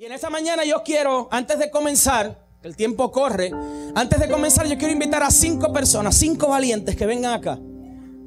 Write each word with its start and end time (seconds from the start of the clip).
Y 0.00 0.06
en 0.06 0.12
esta 0.12 0.30
mañana 0.30 0.64
yo 0.64 0.82
quiero, 0.82 1.28
antes 1.30 1.58
de 1.58 1.70
comenzar, 1.70 2.42
el 2.62 2.74
tiempo 2.74 3.12
corre, 3.12 3.52
antes 3.94 4.18
de 4.18 4.30
comenzar 4.30 4.66
yo 4.66 4.78
quiero 4.78 4.94
invitar 4.94 5.22
a 5.22 5.30
cinco 5.30 5.74
personas, 5.74 6.16
cinco 6.16 6.48
valientes 6.48 6.96
que 6.96 7.04
vengan 7.04 7.34
acá. 7.34 7.58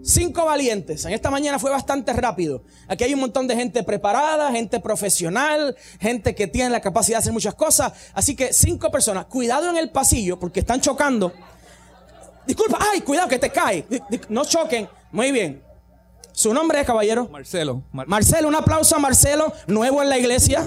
Cinco 0.03 0.45
valientes. 0.45 1.03
En 1.05 1.13
esta 1.13 1.31
mañana 1.31 1.57
fue 1.57 1.71
bastante 1.71 2.13
rápido. 2.13 2.61
Aquí 2.87 3.05
hay 3.05 3.15
un 3.15 3.21
montón 3.21 3.47
de 3.47 3.55
gente 3.55 3.81
preparada, 3.81 4.51
gente 4.51 4.79
profesional, 4.79 5.75
gente 5.99 6.35
que 6.35 6.45
tiene 6.45 6.69
la 6.69 6.79
capacidad 6.79 7.17
de 7.17 7.21
hacer 7.21 7.33
muchas 7.33 7.55
cosas. 7.55 7.91
Así 8.13 8.35
que 8.35 8.53
cinco 8.53 8.91
personas. 8.91 9.25
Cuidado 9.25 9.67
en 9.71 9.77
el 9.77 9.89
pasillo 9.89 10.37
porque 10.37 10.59
están 10.59 10.79
chocando. 10.79 11.33
Disculpa, 12.45 12.77
ay, 12.91 13.01
cuidado 13.01 13.27
que 13.27 13.39
te 13.39 13.49
cae. 13.49 13.83
No 14.29 14.45
choquen. 14.45 14.87
Muy 15.11 15.31
bien. 15.31 15.63
¿Su 16.33 16.53
nombre 16.53 16.81
es, 16.81 16.85
caballero? 16.85 17.27
Marcelo. 17.29 17.81
Marcelo, 17.91 18.47
un 18.47 18.55
aplauso 18.55 18.95
a 18.95 18.99
Marcelo, 18.99 19.51
nuevo 19.65 20.03
en 20.03 20.09
la 20.09 20.19
iglesia. 20.19 20.63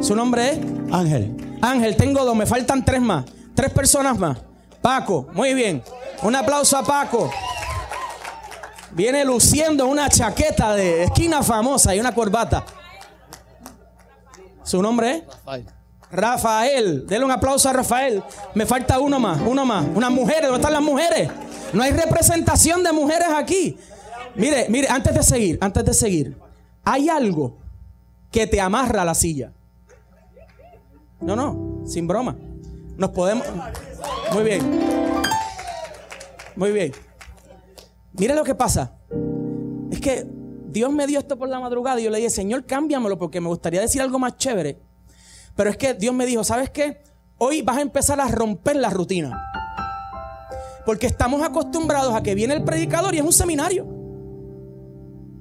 ¿Su 0.00 0.14
nombre 0.14 0.50
es? 0.50 0.58
Ángel. 0.92 1.58
Ángel, 1.62 1.96
tengo 1.96 2.24
dos, 2.24 2.36
me 2.36 2.46
faltan 2.46 2.84
tres 2.84 3.00
más. 3.00 3.24
Tres 3.54 3.72
personas 3.72 4.18
más. 4.18 4.38
Paco, 4.82 5.28
muy 5.32 5.54
bien. 5.54 5.82
Un 6.22 6.36
aplauso 6.36 6.76
a 6.76 6.84
Paco. 6.84 7.30
Viene 8.92 9.24
luciendo 9.24 9.86
una 9.86 10.08
chaqueta 10.08 10.74
de 10.74 11.04
esquina 11.04 11.42
famosa 11.42 11.94
y 11.94 12.00
una 12.00 12.14
corbata. 12.14 12.64
¿Su 14.62 14.80
nombre 14.82 15.10
es? 15.10 15.22
Rafael. 15.26 15.66
Rafael. 16.10 17.06
Dele 17.06 17.24
un 17.24 17.30
aplauso 17.30 17.68
a 17.68 17.72
Rafael. 17.72 18.22
Me 18.54 18.64
falta 18.64 18.98
uno 18.98 19.18
más, 19.18 19.40
uno 19.44 19.64
más. 19.64 19.86
Unas 19.94 20.10
mujeres, 20.10 20.42
¿dónde 20.42 20.56
están 20.56 20.72
las 20.72 20.82
mujeres? 20.82 21.30
No 21.72 21.82
hay 21.82 21.92
representación 21.92 22.82
de 22.82 22.92
mujeres 22.92 23.28
aquí. 23.36 23.76
Mire, 24.34 24.66
mire, 24.68 24.88
antes 24.88 25.14
de 25.14 25.22
seguir, 25.22 25.58
antes 25.60 25.84
de 25.84 25.94
seguir, 25.94 26.36
hay 26.84 27.08
algo 27.08 27.58
que 28.30 28.46
te 28.46 28.60
amarra 28.60 29.02
a 29.02 29.04
la 29.04 29.14
silla. 29.14 29.52
No, 31.20 31.36
no, 31.36 31.82
sin 31.86 32.06
broma. 32.06 32.36
Nos 32.96 33.10
podemos. 33.10 33.46
Muy 34.32 34.44
bien. 34.44 34.80
Muy 36.56 36.72
bien. 36.72 36.92
Mira 38.12 38.34
lo 38.34 38.44
que 38.44 38.54
pasa. 38.54 38.96
Es 39.90 40.00
que 40.00 40.26
Dios 40.68 40.92
me 40.92 41.06
dio 41.06 41.18
esto 41.18 41.38
por 41.38 41.48
la 41.48 41.60
madrugada 41.60 42.00
y 42.00 42.04
yo 42.04 42.10
le 42.10 42.18
dije, 42.18 42.30
Señor, 42.30 42.64
cámbiamelo 42.66 43.18
porque 43.18 43.40
me 43.40 43.48
gustaría 43.48 43.80
decir 43.80 44.00
algo 44.00 44.18
más 44.18 44.36
chévere. 44.36 44.80
Pero 45.54 45.70
es 45.70 45.76
que 45.76 45.94
Dios 45.94 46.14
me 46.14 46.26
dijo, 46.26 46.44
¿sabes 46.44 46.70
qué? 46.70 47.02
Hoy 47.38 47.62
vas 47.62 47.78
a 47.78 47.82
empezar 47.82 48.20
a 48.20 48.28
romper 48.28 48.76
la 48.76 48.90
rutina. 48.90 49.42
Porque 50.84 51.06
estamos 51.06 51.42
acostumbrados 51.42 52.14
a 52.14 52.22
que 52.22 52.34
viene 52.34 52.54
el 52.54 52.64
predicador 52.64 53.14
y 53.14 53.18
es 53.18 53.24
un 53.24 53.32
seminario. 53.32 53.86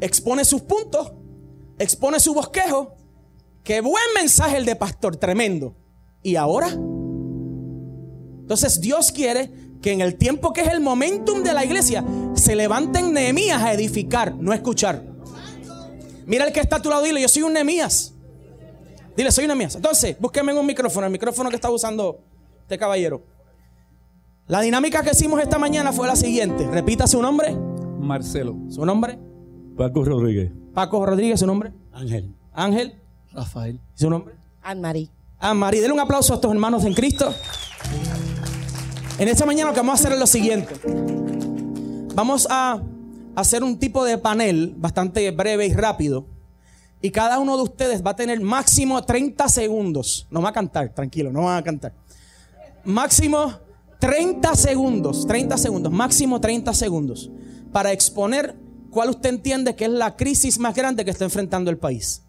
Expone 0.01 0.43
sus 0.43 0.61
puntos, 0.61 1.13
expone 1.77 2.19
su 2.19 2.33
bosquejo 2.33 2.95
Qué 3.65 3.81
buen 3.81 4.03
mensaje 4.13 4.57
el 4.57 4.65
de 4.65 4.75
pastor, 4.75 5.17
tremendo. 5.17 5.75
¿Y 6.21 6.35
ahora? 6.35 6.67
Entonces 8.41 8.79
Dios 8.79 9.11
quiere 9.11 9.51
que 9.81 9.91
en 9.91 10.01
el 10.01 10.17
tiempo 10.17 10.53
que 10.53 10.61
es 10.61 10.67
el 10.67 10.81
momentum 10.81 11.41
de 11.41 11.51
la 11.51 11.65
iglesia, 11.65 12.05
se 12.35 12.55
levanten 12.55 13.11
Nehemías 13.11 13.63
a 13.63 13.73
edificar, 13.73 14.35
no 14.35 14.51
a 14.51 14.55
escuchar. 14.55 15.03
Mira 16.27 16.45
el 16.45 16.53
que 16.53 16.59
está 16.59 16.75
a 16.75 16.81
tu 16.81 16.91
lado, 16.91 17.01
dile, 17.01 17.19
yo 17.19 17.27
soy 17.27 17.41
un 17.41 17.53
Nehemías. 17.53 18.13
Dile, 19.17 19.31
soy 19.31 19.45
un 19.45 19.47
Nehemías. 19.47 19.75
Entonces, 19.75 20.15
búsqueme 20.19 20.51
en 20.51 20.59
un 20.59 20.65
micrófono, 20.67 21.07
el 21.07 21.11
micrófono 21.11 21.49
que 21.49 21.55
está 21.55 21.71
usando 21.71 22.19
este 22.61 22.77
caballero. 22.77 23.25
La 24.47 24.61
dinámica 24.61 25.01
que 25.01 25.09
hicimos 25.09 25.41
esta 25.41 25.57
mañana 25.57 25.91
fue 25.91 26.07
la 26.07 26.15
siguiente. 26.15 26.67
Repita 26.67 27.07
su 27.07 27.19
nombre. 27.19 27.55
Marcelo. 27.99 28.55
Su 28.69 28.85
nombre. 28.85 29.17
Paco 29.75 30.05
Rodríguez. 30.05 30.51
Paco 30.75 31.03
Rodríguez, 31.03 31.39
su 31.39 31.47
nombre. 31.47 31.73
Ángel. 31.91 32.35
Ángel. 32.53 33.01
Rafael. 33.35 33.79
¿Y 33.95 33.99
su 33.99 34.09
nombre? 34.09 34.35
Anne-Marie. 34.63 35.09
Anne-Marie. 35.39 35.81
Denle 35.81 35.93
un 35.93 35.99
aplauso 35.99 36.33
a 36.33 36.35
estos 36.37 36.51
hermanos 36.51 36.83
en 36.85 36.93
Cristo. 36.93 37.33
En 39.19 39.27
esta 39.27 39.45
mañana 39.45 39.69
lo 39.69 39.73
que 39.73 39.81
vamos 39.81 39.99
a 39.99 40.01
hacer 40.01 40.13
es 40.13 40.19
lo 40.19 40.27
siguiente. 40.27 40.73
Vamos 42.15 42.47
a 42.49 42.81
hacer 43.35 43.63
un 43.63 43.77
tipo 43.77 44.03
de 44.03 44.17
panel 44.17 44.73
bastante 44.77 45.29
breve 45.31 45.67
y 45.67 45.73
rápido. 45.73 46.25
Y 47.01 47.11
cada 47.11 47.39
uno 47.39 47.57
de 47.57 47.63
ustedes 47.63 48.03
va 48.03 48.11
a 48.11 48.15
tener 48.15 48.39
máximo 48.41 49.03
30 49.03 49.47
segundos. 49.49 50.27
No 50.31 50.41
va 50.41 50.49
a 50.49 50.53
cantar, 50.53 50.89
tranquilo, 50.93 51.31
no 51.31 51.43
va 51.43 51.57
a 51.57 51.63
cantar. 51.63 51.93
Máximo 52.83 53.53
30 53.99 54.55
segundos, 54.55 55.27
30 55.27 55.57
segundos, 55.57 55.91
máximo 55.91 56.39
30 56.39 56.73
segundos 56.73 57.29
para 57.71 57.91
exponer 57.91 58.55
cuál 58.89 59.09
usted 59.09 59.29
entiende 59.29 59.75
que 59.75 59.85
es 59.85 59.91
la 59.91 60.15
crisis 60.15 60.59
más 60.59 60.75
grande 60.75 61.03
que 61.03 61.11
está 61.11 61.25
enfrentando 61.25 61.69
el 61.69 61.77
país. 61.77 62.24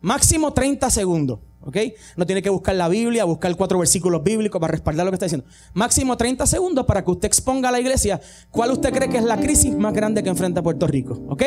Máximo 0.00 0.52
30 0.52 0.90
segundos. 0.90 1.40
¿Ok? 1.66 1.76
No 2.16 2.24
tiene 2.26 2.42
que 2.42 2.48
buscar 2.48 2.76
la 2.76 2.88
Biblia, 2.88 3.24
buscar 3.24 3.54
cuatro 3.56 3.80
versículos 3.80 4.22
bíblicos 4.22 4.60
para 4.60 4.70
respaldar 4.70 5.04
lo 5.04 5.10
que 5.10 5.16
está 5.16 5.26
diciendo. 5.26 5.46
Máximo 5.74 6.16
30 6.16 6.46
segundos 6.46 6.86
para 6.86 7.04
que 7.04 7.10
usted 7.10 7.26
exponga 7.26 7.70
a 7.70 7.72
la 7.72 7.80
iglesia 7.80 8.20
cuál 8.52 8.70
usted 8.70 8.92
cree 8.92 9.08
que 9.08 9.18
es 9.18 9.24
la 9.24 9.36
crisis 9.36 9.76
más 9.76 9.92
grande 9.92 10.22
que 10.22 10.28
enfrenta 10.28 10.62
Puerto 10.62 10.86
Rico. 10.86 11.20
¿Ok? 11.28 11.42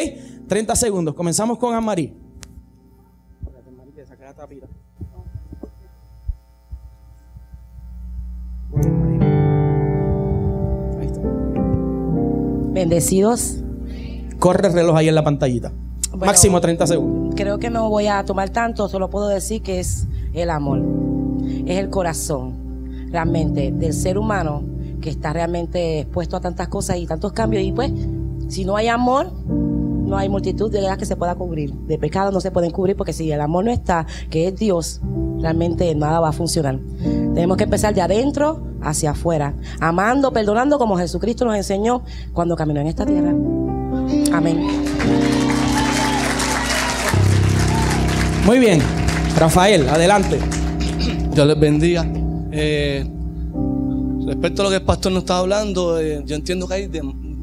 30 0.47 0.75
segundos. 0.75 1.15
Comenzamos 1.15 1.57
con 1.57 1.73
Amarí. 1.73 2.13
Bendecidos. 12.73 13.57
Corre 14.37 14.67
el 14.67 14.73
reloj 14.73 14.97
ahí 14.97 15.07
en 15.07 15.15
la 15.15 15.23
pantallita. 15.23 15.71
Bueno, 16.11 16.25
Máximo 16.25 16.59
30 16.59 16.87
segundos. 16.87 17.18
Creo 17.35 17.59
que 17.59 17.69
no 17.69 17.89
voy 17.89 18.07
a 18.07 18.23
tomar 18.25 18.49
tanto, 18.49 18.89
solo 18.89 19.09
puedo 19.09 19.27
decir 19.27 19.61
que 19.61 19.79
es 19.79 20.07
el 20.33 20.49
amor, 20.49 20.81
es 21.65 21.77
el 21.77 21.89
corazón 21.89 23.07
realmente 23.11 23.71
del 23.71 23.93
ser 23.93 24.17
humano 24.17 24.63
que 25.01 25.09
está 25.09 25.33
realmente 25.33 25.99
expuesto 26.01 26.35
a 26.35 26.41
tantas 26.41 26.67
cosas 26.67 26.97
y 26.97 27.05
tantos 27.05 27.31
cambios. 27.33 27.63
Y 27.63 27.71
pues, 27.71 27.91
si 28.49 28.65
no 28.65 28.75
hay 28.75 28.87
amor, 28.87 29.31
no 29.45 30.17
hay 30.17 30.27
multitud 30.27 30.71
de 30.71 30.81
cosas 30.81 30.97
que 30.97 31.05
se 31.05 31.15
pueda 31.15 31.35
cubrir. 31.35 31.73
De 31.73 31.97
pecado 31.97 32.31
no 32.31 32.41
se 32.41 32.51
pueden 32.51 32.71
cubrir 32.71 32.95
porque 32.95 33.13
si 33.13 33.31
el 33.31 33.41
amor 33.41 33.65
no 33.65 33.71
está, 33.71 34.05
que 34.29 34.47
es 34.47 34.55
Dios, 34.55 35.01
realmente 35.39 35.93
nada 35.95 36.19
va 36.19 36.29
a 36.29 36.33
funcionar. 36.33 36.79
Tenemos 37.33 37.57
que 37.57 37.63
empezar 37.63 37.93
de 37.93 38.01
adentro 38.01 38.61
hacia 38.81 39.11
afuera, 39.11 39.53
amando, 39.79 40.31
perdonando 40.31 40.77
como 40.79 40.97
Jesucristo 40.97 41.45
nos 41.45 41.55
enseñó 41.55 42.03
cuando 42.33 42.55
caminó 42.55 42.81
en 42.81 42.87
esta 42.87 43.05
tierra. 43.05 43.33
Amén. 44.33 44.67
Muy 48.45 48.59
bien. 48.59 48.79
Rafael, 49.37 49.87
adelante. 49.89 50.39
Dios 51.33 51.47
les 51.47 51.59
bendiga. 51.59 52.09
Eh, 52.51 53.05
respecto 54.25 54.61
a 54.61 54.65
lo 54.65 54.69
que 54.71 54.77
el 54.77 54.81
pastor 54.83 55.11
nos 55.11 55.23
está 55.23 55.37
hablando, 55.39 55.99
eh, 55.99 56.23
yo 56.25 56.35
entiendo 56.35 56.67
que 56.67 56.73
hay 56.75 56.89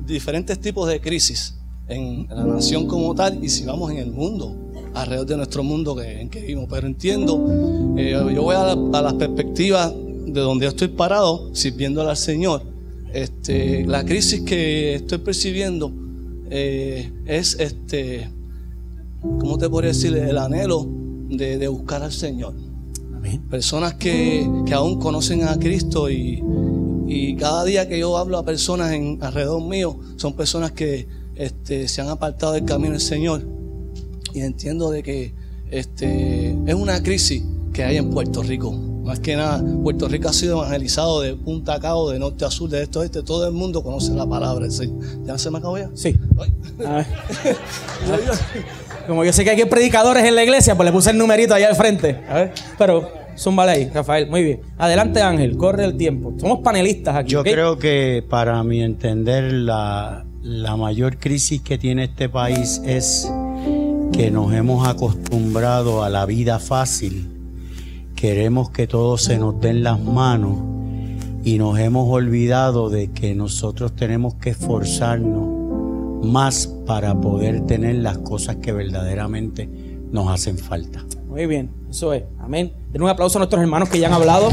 diferentes 0.06 0.58
tipos 0.60 0.88
de 0.88 1.00
crisis 1.00 1.54
en 1.88 2.26
la 2.28 2.44
nación 2.44 2.86
como 2.86 3.14
tal 3.14 3.42
y 3.42 3.48
si 3.48 3.64
vamos 3.64 3.90
en 3.92 3.98
el 3.98 4.10
mundo, 4.10 4.54
alrededor 4.94 5.26
de 5.26 5.36
nuestro 5.36 5.62
mundo 5.62 5.94
que, 5.94 6.20
en 6.20 6.28
que 6.28 6.40
vivimos. 6.40 6.66
Pero 6.68 6.86
entiendo, 6.86 7.94
eh, 7.96 8.10
yo 8.34 8.42
voy 8.42 8.56
a, 8.56 8.74
la- 8.74 8.98
a 8.98 9.02
las 9.02 9.14
perspectivas 9.14 9.92
de 10.26 10.40
donde 10.40 10.64
yo 10.64 10.70
estoy 10.70 10.88
parado, 10.88 11.54
sirviéndole 11.54 12.10
al 12.10 12.16
Señor. 12.16 12.62
Este, 13.12 13.86
la 13.86 14.04
crisis 14.04 14.40
que 14.42 14.96
estoy 14.96 15.18
percibiendo 15.18 15.92
es 16.50 17.56
este, 17.58 18.28
¿cómo 19.38 19.58
te 19.58 19.68
podría 19.68 19.92
decir? 19.92 20.16
El 20.16 20.38
anhelo 20.38 20.86
de, 21.28 21.58
de 21.58 21.68
buscar 21.68 22.02
al 22.02 22.12
Señor. 22.12 22.54
Personas 23.50 23.94
que, 23.94 24.48
que 24.66 24.74
aún 24.74 25.00
conocen 25.00 25.42
a 25.44 25.58
Cristo 25.58 26.08
y, 26.10 26.42
y 27.08 27.36
cada 27.36 27.64
día 27.64 27.88
que 27.88 27.98
yo 27.98 28.16
hablo 28.16 28.38
a 28.38 28.44
personas 28.44 28.92
en 28.92 29.18
alrededor 29.20 29.62
mío, 29.62 29.98
son 30.16 30.34
personas 30.34 30.72
que 30.72 31.08
este, 31.34 31.88
se 31.88 32.00
han 32.00 32.08
apartado 32.08 32.52
del 32.52 32.64
camino 32.64 32.92
del 32.92 33.00
Señor. 33.00 33.42
Y 34.32 34.40
entiendo 34.40 34.90
de 34.90 35.02
que 35.02 35.34
este, 35.70 36.56
es 36.66 36.74
una 36.74 37.02
crisis 37.02 37.42
que 37.72 37.84
hay 37.84 37.96
en 37.96 38.10
Puerto 38.10 38.42
Rico. 38.42 38.72
Más 38.72 39.20
que 39.20 39.36
nada, 39.36 39.64
Puerto 39.82 40.08
Rico 40.08 40.28
ha 40.28 40.32
sido 40.32 40.58
evangelizado 40.58 41.20
de 41.20 41.34
punta 41.34 41.74
a 41.74 41.80
cabo, 41.80 42.10
de 42.10 42.18
norte 42.18 42.44
a 42.44 42.50
sur, 42.50 42.68
de 42.68 42.82
esto 42.82 43.00
a 43.00 43.04
este. 43.04 43.22
Todo 43.22 43.46
el 43.46 43.52
mundo 43.52 43.82
conoce 43.82 44.12
la 44.12 44.26
palabra 44.26 44.64
del 44.64 44.72
Señor. 44.72 44.98
¿Ya 45.24 45.38
se 45.38 45.50
me 45.50 45.58
acabó 45.58 45.78
ya? 45.78 45.90
Sí. 45.94 46.16
Ay. 46.38 46.52
A 46.86 46.96
ver. 46.96 47.06
Como 49.06 49.24
yo 49.24 49.32
sé 49.32 49.44
que 49.44 49.50
hay 49.50 49.64
predicadores 49.64 50.24
en 50.24 50.34
la 50.34 50.42
iglesia, 50.42 50.76
pues 50.76 50.86
le 50.86 50.92
puse 50.92 51.10
el 51.10 51.18
numerito 51.18 51.54
allá 51.54 51.68
al 51.68 51.76
frente. 51.76 52.20
A 52.28 52.34
ver. 52.34 52.52
Pero, 52.78 53.10
zúmbale 53.36 53.72
ahí, 53.72 53.90
Rafael. 53.92 54.28
Muy 54.28 54.42
bien. 54.42 54.60
Adelante, 54.78 55.20
Ángel. 55.20 55.56
Corre 55.56 55.84
el 55.84 55.96
tiempo. 55.96 56.34
Somos 56.38 56.60
panelistas 56.60 57.16
aquí. 57.16 57.32
Yo 57.32 57.42
creo 57.42 57.78
que 57.78 58.24
para 58.28 58.62
mi 58.62 58.82
entender 58.82 59.52
la, 59.52 60.24
la 60.42 60.76
mayor 60.76 61.18
crisis 61.18 61.60
que 61.62 61.78
tiene 61.78 62.04
este 62.04 62.28
país 62.28 62.80
es 62.84 63.30
que 64.12 64.30
nos 64.30 64.52
hemos 64.52 64.86
acostumbrado 64.86 66.02
a 66.02 66.10
la 66.10 66.26
vida 66.26 66.58
fácil. 66.58 67.28
Queremos 68.14 68.70
que 68.70 68.86
todo 68.86 69.18
se 69.18 69.38
nos 69.38 69.60
dé 69.60 69.70
en 69.70 69.82
las 69.82 70.00
manos 70.00 70.56
y 71.44 71.58
nos 71.58 71.78
hemos 71.78 72.08
olvidado 72.08 72.90
de 72.90 73.12
que 73.12 73.34
nosotros 73.34 73.94
tenemos 73.94 74.34
que 74.34 74.50
esforzarnos 74.50 75.55
más 76.22 76.66
para 76.86 77.14
poder 77.20 77.66
tener 77.66 77.96
las 77.96 78.18
cosas 78.18 78.56
que 78.56 78.72
verdaderamente 78.72 79.68
nos 80.10 80.28
hacen 80.30 80.58
falta. 80.58 81.04
Muy 81.28 81.46
bien, 81.46 81.70
eso 81.90 82.12
es. 82.12 82.24
Amén. 82.38 82.72
Den 82.92 83.02
un 83.02 83.08
aplauso 83.08 83.38
a 83.38 83.40
nuestros 83.40 83.60
hermanos 83.60 83.88
que 83.88 83.98
ya 83.98 84.06
han 84.08 84.14
hablado. 84.14 84.48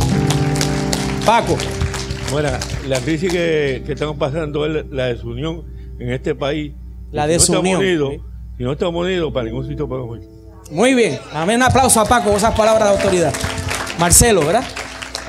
Paco. 1.26 1.56
Bueno, 2.32 2.50
la 2.88 3.00
crisis 3.00 3.32
que, 3.32 3.84
que 3.86 3.94
estamos 3.94 4.18
pasando 4.18 4.66
es 4.66 4.86
la 4.92 5.06
desunión 5.08 5.64
en 6.00 6.10
este 6.12 6.36
país. 6.36 6.74
La 7.12 7.24
si 7.24 7.30
no 7.30 7.36
estamos 7.36 7.64
desunión. 7.64 7.80
unidos, 7.80 8.14
si 8.58 8.64
no 8.64 8.72
estamos 8.72 9.06
unidos, 9.06 9.32
para 9.32 9.46
ningún 9.46 9.68
sitio 9.68 9.88
podemos 9.88 10.20
ir. 10.20 10.28
Muy 10.72 10.94
bien. 10.96 11.20
Amén. 11.34 11.58
Un 11.58 11.64
aplauso 11.64 12.02
a 12.02 12.06
Paco 12.06 12.30
por 12.30 12.38
esas 12.38 12.56
palabras 12.56 12.90
de 12.90 12.96
autoridad. 12.98 13.34
Marcelo, 14.00 14.42
¿verdad? 14.42 14.64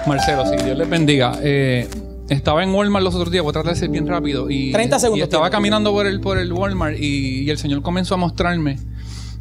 Marcelo, 0.06 0.44
sí, 0.46 0.56
Dios 0.64 0.76
les 0.76 0.88
bendiga. 0.88 1.38
Eh, 1.42 1.88
estaba 2.28 2.62
en 2.62 2.74
Walmart 2.74 3.04
los 3.04 3.14
otros 3.14 3.30
días, 3.30 3.42
voy 3.42 3.50
a 3.50 3.54
tratar 3.54 3.74
de 3.74 3.80
ser 3.80 3.88
bien 3.90 4.06
rápido. 4.06 4.50
Y, 4.50 4.72
30 4.72 4.98
segundos 4.98 5.18
Y 5.18 5.22
estaba 5.22 5.50
caminando 5.50 5.92
por 5.92 6.06
el, 6.06 6.20
por 6.20 6.38
el 6.38 6.52
Walmart 6.52 6.98
y, 6.98 7.42
y 7.42 7.50
el 7.50 7.58
Señor 7.58 7.82
comenzó 7.82 8.14
a 8.14 8.18
mostrarme 8.18 8.78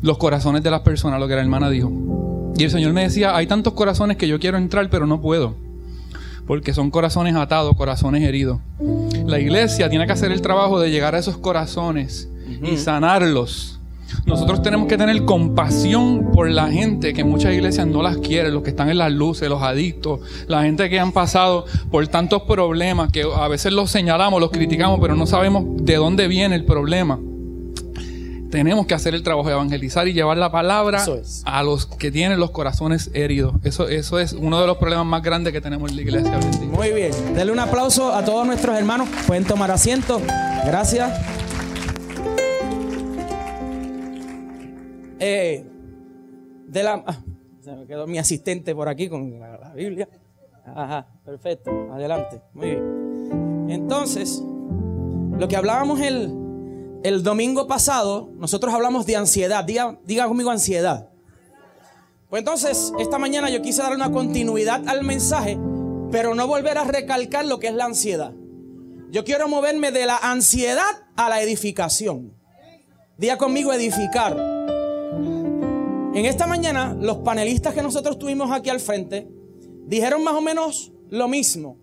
los 0.02 0.18
corazones 0.18 0.62
de 0.64 0.70
las 0.70 0.82
personas, 0.82 1.20
lo 1.20 1.28
que 1.28 1.36
la 1.36 1.42
hermana 1.42 1.70
dijo. 1.70 1.92
Y 2.58 2.64
el 2.64 2.72
Señor 2.72 2.94
me 2.94 3.04
decía, 3.04 3.36
hay 3.36 3.48
tantos 3.48 3.74
corazones 3.74 4.18
que 4.18 4.28
yo 4.28 4.40
quiero 4.40 4.58
entrar, 4.58 4.90
pero 4.90 5.08
no 5.08 5.22
puedo. 5.22 5.56
Porque 6.46 6.74
son 6.74 6.92
corazones 6.92 7.36
atados, 7.36 7.76
corazones 7.76 8.22
heridos. 8.22 8.60
La 9.26 9.40
iglesia 9.40 9.90
tiene 9.90 10.06
que 10.06 10.12
hacer 10.12 10.32
el 10.32 10.42
trabajo 10.42 10.80
de 10.80 10.92
llegar 10.92 11.16
a 11.16 11.20
esos 11.20 11.38
corazones 11.38 12.30
y 12.62 12.78
sanarlos. 12.78 13.73
Nosotros 14.26 14.62
tenemos 14.62 14.88
que 14.88 14.98
tener 14.98 15.26
compasión 15.26 16.32
por 16.32 16.50
la 16.50 16.68
gente 16.68 17.14
que 17.14 17.24
muchas 17.24 17.54
iglesias 17.54 17.88
no 17.88 18.02
las 18.02 18.18
quieren, 18.18 18.54
los 18.54 18.64
que 18.64 18.70
están 18.70 18.90
en 18.90 18.98
las 18.98 19.12
luces, 19.12 19.50
los 19.50 19.62
adictos, 19.62 20.22
la 20.48 20.64
gente 20.64 20.90
que 20.90 21.00
han 21.00 21.12
pasado 21.12 21.66
por 21.92 22.08
tantos 22.08 22.44
problemas 22.44 23.12
que 23.12 23.24
a 23.24 23.48
veces 23.48 23.74
los 23.74 23.92
señalamos, 23.92 24.40
los 24.40 24.52
criticamos, 24.52 25.00
pero 25.02 25.16
no 25.16 25.26
sabemos 25.26 25.66
de 25.78 25.96
dónde 25.96 26.28
viene 26.28 26.56
el 26.56 26.66
problema. 26.66 27.20
Tenemos 28.50 28.86
que 28.86 28.94
hacer 28.94 29.16
el 29.16 29.24
trabajo 29.24 29.48
de 29.48 29.56
evangelizar 29.56 30.08
y 30.08 30.14
llevar 30.14 30.38
la 30.38 30.52
palabra 30.52 31.04
es. 31.20 31.42
a 31.44 31.64
los 31.64 31.88
que 31.88 32.12
tienen 32.12 32.40
los 32.40 32.52
corazones 32.52 33.10
heridos. 33.16 33.56
Eso, 33.64 33.88
eso 33.88 34.20
es 34.20 34.34
uno 34.34 34.62
de 34.62 34.68
los 34.68 34.78
problemas 34.78 35.08
más 35.08 35.24
grandes 35.24 35.54
que 35.54 35.60
tenemos 35.60 35.90
en 35.90 35.96
la 35.96 36.02
iglesia. 36.04 36.38
hoy 36.38 36.44
en 36.44 36.52
día. 36.52 36.70
Muy 36.70 36.92
bien. 36.92 37.12
Denle 37.34 37.52
un 37.52 37.58
aplauso 37.58 38.14
a 38.14 38.24
todos 38.24 38.46
nuestros 38.46 38.78
hermanos. 38.78 39.10
Pueden 39.26 39.44
tomar 39.44 39.72
asiento. 39.72 40.22
Gracias. 40.68 41.43
Eh, 45.26 45.64
de 46.68 46.84
la, 46.84 47.02
ah, 47.08 47.24
se 47.62 47.72
me 47.72 47.88
quedó 47.88 48.06
mi 48.08 48.18
asistente 48.18 48.76
por 48.76 48.90
aquí 48.90 49.08
con 49.08 49.40
la, 49.40 49.58
la 49.58 49.74
Biblia. 49.74 50.10
Ajá, 50.66 51.08
perfecto. 51.24 51.72
Adelante. 51.94 52.42
Muy 52.54 52.72
bien. 52.72 53.70
Entonces, 53.70 54.44
lo 54.44 55.48
que 55.48 55.56
hablábamos 55.56 56.02
el, 56.02 57.00
el 57.04 57.24
domingo 57.24 57.68
pasado, 57.68 58.32
nosotros 58.36 58.74
hablamos 58.74 59.06
de 59.06 59.16
ansiedad. 59.16 59.64
Diga, 59.64 59.98
diga 60.04 60.28
conmigo 60.28 60.50
ansiedad. 60.50 61.08
Pues 62.30 62.42
entonces, 62.42 62.92
esta 63.00 63.18
mañana 63.18 63.50
yo 63.50 63.62
quise 63.62 63.82
dar 63.82 63.94
una 63.94 64.12
continuidad 64.12 64.86
al 64.90 65.06
mensaje, 65.06 65.58
pero 66.12 66.36
no 66.36 66.48
volver 66.48 66.78
a 66.78 66.84
recalcar 66.84 67.46
lo 67.46 67.60
que 67.60 67.68
es 67.68 67.74
la 67.76 67.86
ansiedad. 67.86 68.34
Yo 69.10 69.24
quiero 69.24 69.48
moverme 69.48 69.94
de 69.94 70.06
la 70.06 70.18
ansiedad 70.18 70.84
a 71.16 71.30
la 71.30 71.42
edificación. 71.42 72.34
Diga 73.18 73.38
conmigo 73.38 73.72
edificar. 73.72 74.53
En 76.14 76.28
esta 76.28 76.46
mañana, 76.46 76.96
los 77.00 77.18
panelistas 77.18 77.74
que 77.74 77.82
nosotros 77.82 78.20
tuvimos 78.20 78.52
aquí 78.52 78.70
al 78.70 78.80
frente 78.80 79.28
dijeron 79.88 80.24
más 80.24 80.36
o 80.36 80.42
menos 80.42 80.92
lo 81.10 81.28
mismo. 81.28 81.80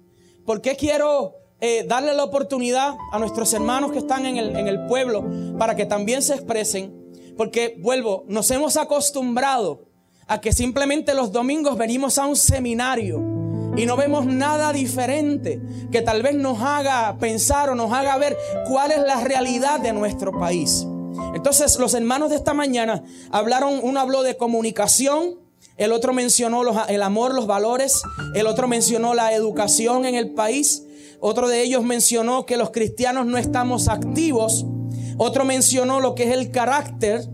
¿Por 0.46 0.60
qué 0.60 0.76
quiero 0.76 1.34
eh, 1.60 1.84
darle 1.84 2.14
la 2.14 2.22
oportunidad 2.22 2.94
a 3.10 3.18
nuestros 3.18 3.52
hermanos 3.54 3.90
que 3.90 3.98
están 3.98 4.26
en 4.26 4.36
el, 4.36 4.54
en 4.54 4.68
el 4.68 4.86
pueblo 4.86 5.28
para 5.58 5.74
que 5.74 5.84
también 5.84 6.22
se 6.22 6.34
expresen? 6.34 6.94
Porque, 7.36 7.76
vuelvo, 7.80 8.24
nos 8.28 8.48
hemos 8.52 8.76
acostumbrado 8.76 9.88
a 10.28 10.40
que 10.40 10.52
simplemente 10.52 11.12
los 11.12 11.32
domingos 11.32 11.76
venimos 11.76 12.16
a 12.16 12.26
un 12.26 12.36
seminario 12.36 13.18
y 13.76 13.84
no 13.84 13.96
vemos 13.96 14.26
nada 14.26 14.72
diferente 14.72 15.60
que 15.90 16.02
tal 16.02 16.22
vez 16.22 16.36
nos 16.36 16.60
haga 16.60 17.16
pensar 17.18 17.68
o 17.68 17.74
nos 17.74 17.92
haga 17.92 18.16
ver 18.16 18.36
cuál 18.68 18.92
es 18.92 19.00
la 19.00 19.24
realidad 19.24 19.80
de 19.80 19.92
nuestro 19.92 20.38
país. 20.38 20.86
Entonces 21.34 21.78
los 21.78 21.94
hermanos 21.94 22.30
de 22.30 22.36
esta 22.36 22.54
mañana 22.54 23.02
hablaron, 23.30 23.80
uno 23.82 24.00
habló 24.00 24.22
de 24.22 24.36
comunicación, 24.36 25.38
el 25.76 25.92
otro 25.92 26.12
mencionó 26.12 26.62
los- 26.64 26.76
el 26.88 27.02
amor, 27.02 27.34
los 27.34 27.46
valores, 27.46 28.02
el 28.34 28.46
otro 28.46 28.68
mencionó 28.68 29.14
la 29.14 29.32
educación 29.32 30.04
en 30.04 30.14
el 30.14 30.30
país, 30.34 30.84
otro 31.20 31.48
de 31.48 31.62
ellos 31.62 31.82
mencionó 31.84 32.46
que 32.46 32.56
los 32.56 32.70
cristianos 32.70 33.26
no 33.26 33.38
estamos 33.38 33.88
activos, 33.88 34.66
otro 35.18 35.44
mencionó 35.44 36.00
lo 36.00 36.14
que 36.14 36.24
es 36.24 36.32
el 36.32 36.50
carácter 36.50 37.28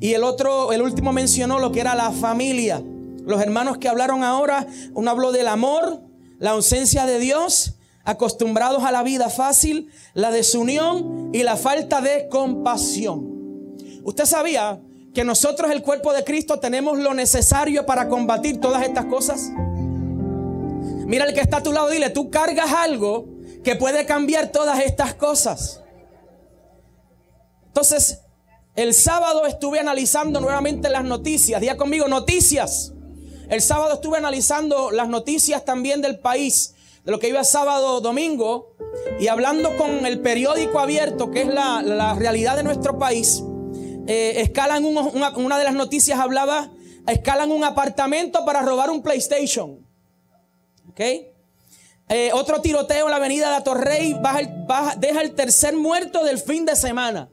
y 0.00 0.14
el 0.14 0.24
otro, 0.24 0.72
el 0.72 0.82
último 0.82 1.12
mencionó 1.12 1.58
lo 1.58 1.72
que 1.72 1.80
era 1.80 1.94
la 1.94 2.10
familia. 2.12 2.82
Los 3.24 3.40
hermanos 3.40 3.78
que 3.78 3.88
hablaron 3.88 4.22
ahora, 4.22 4.66
uno 4.94 5.10
habló 5.10 5.32
del 5.32 5.48
amor, 5.48 6.02
la 6.38 6.50
ausencia 6.50 7.06
de 7.06 7.18
Dios, 7.18 7.75
acostumbrados 8.06 8.84
a 8.84 8.92
la 8.92 9.02
vida 9.02 9.28
fácil, 9.28 9.90
la 10.14 10.30
desunión 10.30 11.30
y 11.34 11.42
la 11.42 11.56
falta 11.56 12.00
de 12.00 12.28
compasión. 12.28 13.76
¿Usted 14.04 14.24
sabía 14.24 14.80
que 15.12 15.24
nosotros, 15.24 15.70
el 15.70 15.82
cuerpo 15.82 16.14
de 16.14 16.24
Cristo, 16.24 16.58
tenemos 16.60 16.98
lo 16.98 17.12
necesario 17.12 17.84
para 17.84 18.08
combatir 18.08 18.60
todas 18.60 18.82
estas 18.84 19.06
cosas? 19.06 19.50
Mira 21.06 21.24
el 21.24 21.34
que 21.34 21.40
está 21.40 21.58
a 21.58 21.62
tu 21.62 21.72
lado, 21.72 21.88
dile, 21.88 22.10
tú 22.10 22.30
cargas 22.30 22.72
algo 22.72 23.26
que 23.64 23.74
puede 23.74 24.06
cambiar 24.06 24.52
todas 24.52 24.78
estas 24.80 25.14
cosas. 25.14 25.82
Entonces, 27.66 28.20
el 28.76 28.94
sábado 28.94 29.46
estuve 29.46 29.80
analizando 29.80 30.40
nuevamente 30.40 30.88
las 30.88 31.02
noticias. 31.02 31.60
Día 31.60 31.76
conmigo, 31.76 32.06
noticias. 32.06 32.92
El 33.48 33.60
sábado 33.60 33.94
estuve 33.94 34.18
analizando 34.18 34.92
las 34.92 35.08
noticias 35.08 35.64
también 35.64 36.02
del 36.02 36.20
país, 36.20 36.74
de 37.06 37.10
lo 37.12 37.18
que 37.18 37.28
iba 37.28 37.42
sábado, 37.44 38.00
domingo, 38.02 38.74
y 39.18 39.28
hablando 39.28 39.76
con 39.78 40.04
el 40.04 40.20
periódico 40.20 40.78
abierto, 40.80 41.30
que 41.30 41.42
es 41.42 41.48
la, 41.48 41.80
la 41.82 42.14
realidad 42.14 42.56
de 42.56 42.62
nuestro 42.64 42.98
país. 42.98 43.42
eh, 44.08 44.40
escalan 44.42 44.84
un- 44.84 44.98
una, 44.98 45.30
una 45.36 45.58
de 45.58 45.64
las 45.64 45.74
noticias 45.74 46.20
hablaba, 46.20 46.70
escalan 47.08 47.50
un 47.50 47.64
apartamento 47.64 48.44
para 48.44 48.62
robar 48.62 48.88
un 48.90 49.02
PlayStation. 49.02 49.84
¿Ok? 50.90 51.00
Eh, 52.08 52.30
otro 52.32 52.60
tiroteo 52.60 53.06
en 53.06 53.10
la 53.10 53.16
avenida 53.16 53.50
de 53.50 53.56
Atorrey 53.56 54.14
baja 54.14 54.40
baja- 54.66 54.94
deja 54.96 55.22
el 55.22 55.34
tercer 55.34 55.74
muerto 55.76 56.22
del 56.22 56.38
fin 56.38 56.64
de 56.64 56.76
semana. 56.76 57.28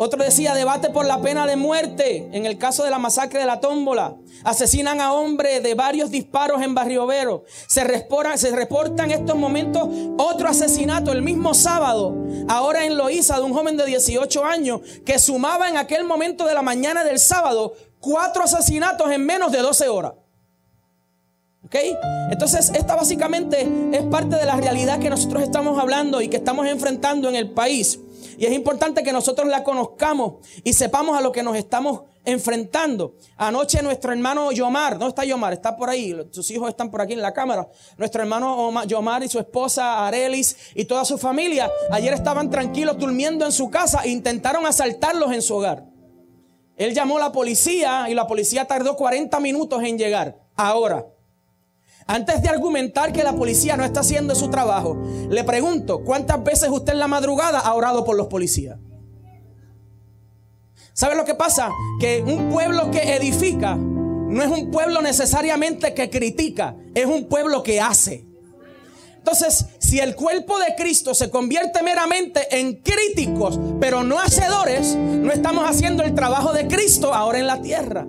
Otro 0.00 0.22
decía 0.22 0.54
debate 0.54 0.90
por 0.90 1.04
la 1.06 1.20
pena 1.20 1.44
de 1.44 1.56
muerte 1.56 2.28
en 2.32 2.46
el 2.46 2.56
caso 2.56 2.84
de 2.84 2.90
la 2.90 3.00
masacre 3.00 3.40
de 3.40 3.46
la 3.46 3.58
tómbola. 3.58 4.14
Asesinan 4.44 5.00
a 5.00 5.12
hombre 5.12 5.60
de 5.60 5.74
varios 5.74 6.10
disparos 6.12 6.62
en 6.62 6.72
Barrio 6.72 7.04
Vero. 7.04 7.42
Se, 7.66 7.82
respora- 7.82 8.36
se 8.36 8.52
reporta 8.54 9.02
en 9.04 9.10
estos 9.10 9.34
momentos 9.36 9.88
otro 10.16 10.48
asesinato 10.48 11.10
el 11.10 11.22
mismo 11.22 11.52
sábado, 11.52 12.14
ahora 12.48 12.84
en 12.84 12.96
Loíza, 12.96 13.38
de 13.38 13.42
un 13.42 13.52
joven 13.52 13.76
de 13.76 13.86
18 13.86 14.44
años 14.44 14.80
que 15.04 15.18
sumaba 15.18 15.68
en 15.68 15.76
aquel 15.76 16.04
momento 16.04 16.46
de 16.46 16.54
la 16.54 16.62
mañana 16.62 17.02
del 17.02 17.18
sábado 17.18 17.74
cuatro 17.98 18.44
asesinatos 18.44 19.10
en 19.10 19.26
menos 19.26 19.50
de 19.50 19.58
12 19.58 19.88
horas. 19.88 20.12
¿Ok? 21.64 21.74
Entonces, 22.30 22.70
esta 22.72 22.94
básicamente 22.94 23.68
es 23.92 24.02
parte 24.04 24.36
de 24.36 24.46
la 24.46 24.56
realidad 24.56 25.00
que 25.00 25.10
nosotros 25.10 25.42
estamos 25.42 25.78
hablando 25.78 26.22
y 26.22 26.28
que 26.28 26.36
estamos 26.36 26.66
enfrentando 26.68 27.28
en 27.28 27.34
el 27.34 27.50
país. 27.50 27.98
Y 28.38 28.46
es 28.46 28.52
importante 28.52 29.02
que 29.02 29.12
nosotros 29.12 29.48
la 29.48 29.64
conozcamos 29.64 30.34
y 30.62 30.72
sepamos 30.72 31.18
a 31.18 31.20
lo 31.20 31.32
que 31.32 31.42
nos 31.42 31.56
estamos 31.56 32.02
enfrentando. 32.24 33.14
Anoche 33.36 33.82
nuestro 33.82 34.12
hermano 34.12 34.52
Yomar, 34.52 34.96
no 34.98 35.08
está 35.08 35.24
Yomar, 35.24 35.52
está 35.54 35.76
por 35.76 35.90
ahí, 35.90 36.14
sus 36.30 36.48
hijos 36.52 36.68
están 36.68 36.88
por 36.90 37.00
aquí 37.00 37.14
en 37.14 37.22
la 37.22 37.32
cámara. 37.32 37.68
Nuestro 37.96 38.22
hermano 38.22 38.56
Oma- 38.68 38.84
Yomar 38.84 39.24
y 39.24 39.28
su 39.28 39.40
esposa 39.40 40.06
Arelis 40.06 40.56
y 40.76 40.84
toda 40.84 41.04
su 41.04 41.18
familia 41.18 41.68
ayer 41.90 42.14
estaban 42.14 42.48
tranquilos 42.48 42.96
durmiendo 42.96 43.44
en 43.44 43.50
su 43.52 43.70
casa 43.70 44.02
e 44.04 44.10
intentaron 44.10 44.66
asaltarlos 44.66 45.32
en 45.32 45.42
su 45.42 45.56
hogar. 45.56 45.84
Él 46.76 46.94
llamó 46.94 47.16
a 47.16 47.20
la 47.22 47.32
policía 47.32 48.06
y 48.08 48.14
la 48.14 48.28
policía 48.28 48.66
tardó 48.66 48.94
40 48.94 49.40
minutos 49.40 49.82
en 49.82 49.98
llegar. 49.98 50.38
Ahora, 50.54 51.06
antes 52.08 52.40
de 52.40 52.48
argumentar 52.48 53.12
que 53.12 53.22
la 53.22 53.34
policía 53.34 53.76
no 53.76 53.84
está 53.84 54.00
haciendo 54.00 54.34
su 54.34 54.48
trabajo, 54.48 54.96
le 55.28 55.44
pregunto, 55.44 56.02
¿cuántas 56.02 56.42
veces 56.42 56.70
usted 56.70 56.94
en 56.94 56.98
la 57.00 57.06
madrugada 57.06 57.60
ha 57.60 57.74
orado 57.74 58.02
por 58.02 58.16
los 58.16 58.28
policías? 58.28 58.78
¿Sabe 60.94 61.14
lo 61.14 61.26
que 61.26 61.34
pasa? 61.34 61.70
Que 62.00 62.24
un 62.26 62.48
pueblo 62.48 62.90
que 62.90 63.14
edifica 63.14 63.76
no 63.76 64.42
es 64.42 64.50
un 64.50 64.70
pueblo 64.70 65.02
necesariamente 65.02 65.92
que 65.92 66.08
critica, 66.08 66.74
es 66.94 67.04
un 67.04 67.28
pueblo 67.28 67.62
que 67.62 67.80
hace. 67.80 68.24
Entonces, 69.18 69.66
si 69.78 70.00
el 70.00 70.14
cuerpo 70.16 70.58
de 70.58 70.74
Cristo 70.76 71.14
se 71.14 71.28
convierte 71.28 71.82
meramente 71.82 72.58
en 72.58 72.76
críticos, 72.76 73.60
pero 73.80 74.02
no 74.02 74.18
hacedores, 74.18 74.96
no 74.96 75.30
estamos 75.30 75.68
haciendo 75.68 76.02
el 76.02 76.14
trabajo 76.14 76.54
de 76.54 76.66
Cristo 76.66 77.12
ahora 77.12 77.38
en 77.38 77.46
la 77.46 77.60
tierra. 77.60 78.06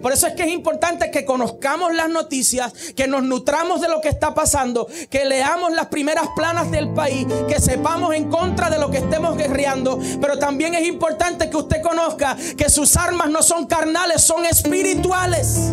Por 0.00 0.12
eso 0.12 0.26
es 0.26 0.34
que 0.34 0.44
es 0.44 0.50
importante 0.50 1.10
que 1.10 1.24
conozcamos 1.24 1.94
las 1.94 2.08
noticias, 2.08 2.72
que 2.94 3.06
nos 3.06 3.22
nutramos 3.22 3.80
de 3.80 3.88
lo 3.88 4.00
que 4.00 4.08
está 4.08 4.34
pasando, 4.34 4.86
que 5.10 5.24
leamos 5.24 5.72
las 5.72 5.86
primeras 5.86 6.28
planas 6.34 6.70
del 6.70 6.92
país, 6.92 7.26
que 7.48 7.60
sepamos 7.60 8.14
en 8.14 8.28
contra 8.30 8.70
de 8.70 8.78
lo 8.78 8.90
que 8.90 8.98
estemos 8.98 9.36
guerreando. 9.36 9.98
Pero 10.20 10.38
también 10.38 10.74
es 10.74 10.86
importante 10.86 11.50
que 11.50 11.56
usted 11.56 11.82
conozca 11.82 12.36
que 12.56 12.68
sus 12.70 12.96
armas 12.96 13.30
no 13.30 13.42
son 13.42 13.66
carnales, 13.66 14.22
son 14.22 14.44
espirituales. 14.44 15.72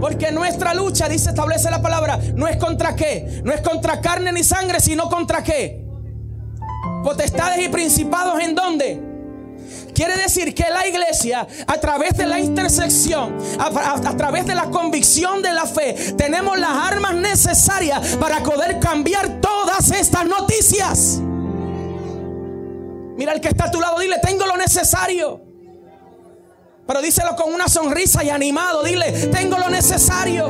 Porque 0.00 0.32
nuestra 0.32 0.74
lucha, 0.74 1.08
dice, 1.08 1.30
establece 1.30 1.70
la 1.70 1.80
palabra, 1.80 2.18
no 2.34 2.46
es 2.46 2.56
contra 2.56 2.94
qué, 2.94 3.40
no 3.42 3.52
es 3.52 3.62
contra 3.62 4.00
carne 4.00 4.32
ni 4.32 4.44
sangre, 4.44 4.80
sino 4.80 5.08
contra 5.08 5.42
qué. 5.42 5.82
Potestades 7.02 7.64
y 7.64 7.68
principados 7.68 8.40
en 8.40 8.54
dónde? 8.54 9.13
Quiere 9.94 10.16
decir 10.16 10.54
que 10.54 10.68
la 10.70 10.86
iglesia, 10.88 11.46
a 11.66 11.78
través 11.78 12.16
de 12.16 12.26
la 12.26 12.40
intersección, 12.40 13.38
a, 13.60 14.16
través 14.16 14.44
de 14.44 14.54
la 14.54 14.64
convicción 14.64 15.40
de 15.40 15.52
la 15.52 15.66
fe, 15.66 15.94
tenemos 16.18 16.58
las 16.58 16.70
armas 16.70 17.14
necesarias 17.14 18.16
para 18.16 18.42
poder 18.42 18.80
cambiar 18.80 19.40
todas 19.40 19.92
estas 19.92 20.26
noticias. 20.26 21.20
Mira 23.16 23.32
el 23.32 23.40
que 23.40 23.48
está 23.48 23.66
a 23.66 23.70
tu 23.70 23.80
lado, 23.80 24.00
dile, 24.00 24.18
tengo 24.18 24.44
lo 24.46 24.56
necesario. 24.56 25.40
Pero 26.86 27.00
díselo 27.00 27.36
con 27.36 27.54
una 27.54 27.68
sonrisa 27.68 28.24
y 28.24 28.30
animado. 28.30 28.82
Dile, 28.82 29.12
tengo 29.28 29.56
lo 29.58 29.70
necesario. 29.70 30.48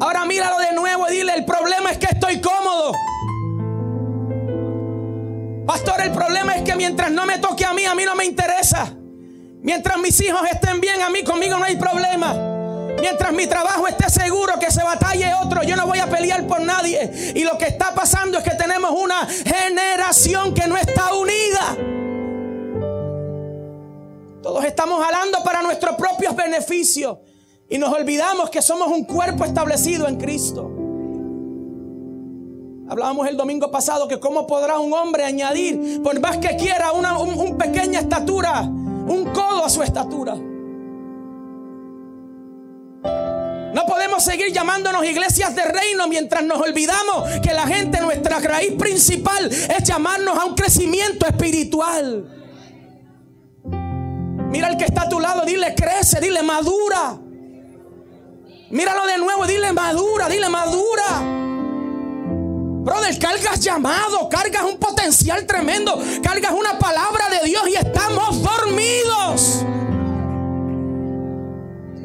Ahora 0.00 0.24
míralo 0.24 0.58
de 0.58 0.72
nuevo 0.72 1.08
y 1.08 1.12
dile, 1.12 1.34
el 1.34 1.44
problema 1.44 1.92
es 1.92 1.98
que 1.98 2.06
estoy 2.06 2.40
cómodo. 2.40 2.92
Pastor, 5.70 6.00
el 6.00 6.10
problema 6.10 6.56
es 6.56 6.62
que 6.62 6.74
mientras 6.74 7.12
no 7.12 7.24
me 7.26 7.38
toque 7.38 7.64
a 7.64 7.72
mí, 7.72 7.84
a 7.84 7.94
mí 7.94 8.04
no 8.04 8.16
me 8.16 8.24
interesa. 8.24 8.92
Mientras 9.62 9.98
mis 9.98 10.20
hijos 10.20 10.40
estén 10.50 10.80
bien, 10.80 11.00
a 11.00 11.10
mí 11.10 11.22
conmigo 11.22 11.56
no 11.58 11.64
hay 11.64 11.76
problema. 11.76 12.34
Mientras 13.00 13.32
mi 13.32 13.46
trabajo 13.46 13.86
esté 13.86 14.10
seguro 14.10 14.58
que 14.58 14.68
se 14.72 14.82
batalle 14.82 15.32
otro, 15.32 15.62
yo 15.62 15.76
no 15.76 15.86
voy 15.86 16.00
a 16.00 16.08
pelear 16.08 16.44
por 16.48 16.60
nadie. 16.60 17.32
Y 17.36 17.44
lo 17.44 17.56
que 17.56 17.66
está 17.66 17.94
pasando 17.94 18.38
es 18.38 18.42
que 18.42 18.56
tenemos 18.56 18.90
una 19.00 19.24
generación 19.28 20.54
que 20.54 20.66
no 20.66 20.76
está 20.76 21.14
unida. 21.14 21.76
Todos 24.42 24.64
estamos 24.64 25.04
jalando 25.04 25.44
para 25.44 25.62
nuestros 25.62 25.94
propios 25.94 26.34
beneficios 26.34 27.18
y 27.68 27.78
nos 27.78 27.92
olvidamos 27.92 28.50
que 28.50 28.60
somos 28.60 28.88
un 28.88 29.04
cuerpo 29.04 29.44
establecido 29.44 30.08
en 30.08 30.16
Cristo. 30.16 30.79
Hablábamos 32.90 33.28
el 33.28 33.36
domingo 33.36 33.70
pasado 33.70 34.08
que 34.08 34.18
cómo 34.18 34.48
podrá 34.48 34.80
un 34.80 34.92
hombre 34.92 35.24
añadir, 35.24 36.02
por 36.02 36.18
más 36.18 36.38
que 36.38 36.56
quiera, 36.56 36.90
una 36.90 37.16
un, 37.18 37.56
pequeña 37.56 38.00
estatura, 38.00 38.62
un 38.62 39.30
codo 39.32 39.64
a 39.64 39.70
su 39.70 39.80
estatura. 39.84 40.34
No 43.74 43.86
podemos 43.86 44.24
seguir 44.24 44.52
llamándonos 44.52 45.04
iglesias 45.04 45.54
de 45.54 45.62
reino 45.66 46.08
mientras 46.08 46.42
nos 46.42 46.60
olvidamos 46.60 47.30
que 47.40 47.54
la 47.54 47.64
gente, 47.64 48.00
nuestra 48.00 48.40
raíz 48.40 48.72
principal 48.72 49.46
es 49.46 49.84
llamarnos 49.84 50.36
a 50.36 50.46
un 50.46 50.56
crecimiento 50.56 51.28
espiritual. 51.28 52.28
Mira 54.50 54.66
el 54.66 54.76
que 54.76 54.86
está 54.86 55.02
a 55.02 55.08
tu 55.08 55.20
lado, 55.20 55.44
dile 55.44 55.76
crece, 55.76 56.18
dile 56.18 56.42
madura. 56.42 57.16
Míralo 58.70 59.06
de 59.06 59.18
nuevo, 59.18 59.46
dile 59.46 59.72
madura, 59.72 60.28
dile 60.28 60.48
madura. 60.48 61.39
Brother, 62.82 63.18
cargas 63.18 63.60
llamado, 63.60 64.28
cargas 64.30 64.62
un 64.64 64.78
potencial 64.78 65.44
tremendo, 65.44 66.00
cargas 66.22 66.52
una 66.52 66.78
palabra 66.78 67.28
de 67.28 67.46
Dios 67.46 67.68
y 67.68 67.74
estamos 67.74 68.42
dormidos. 68.42 69.64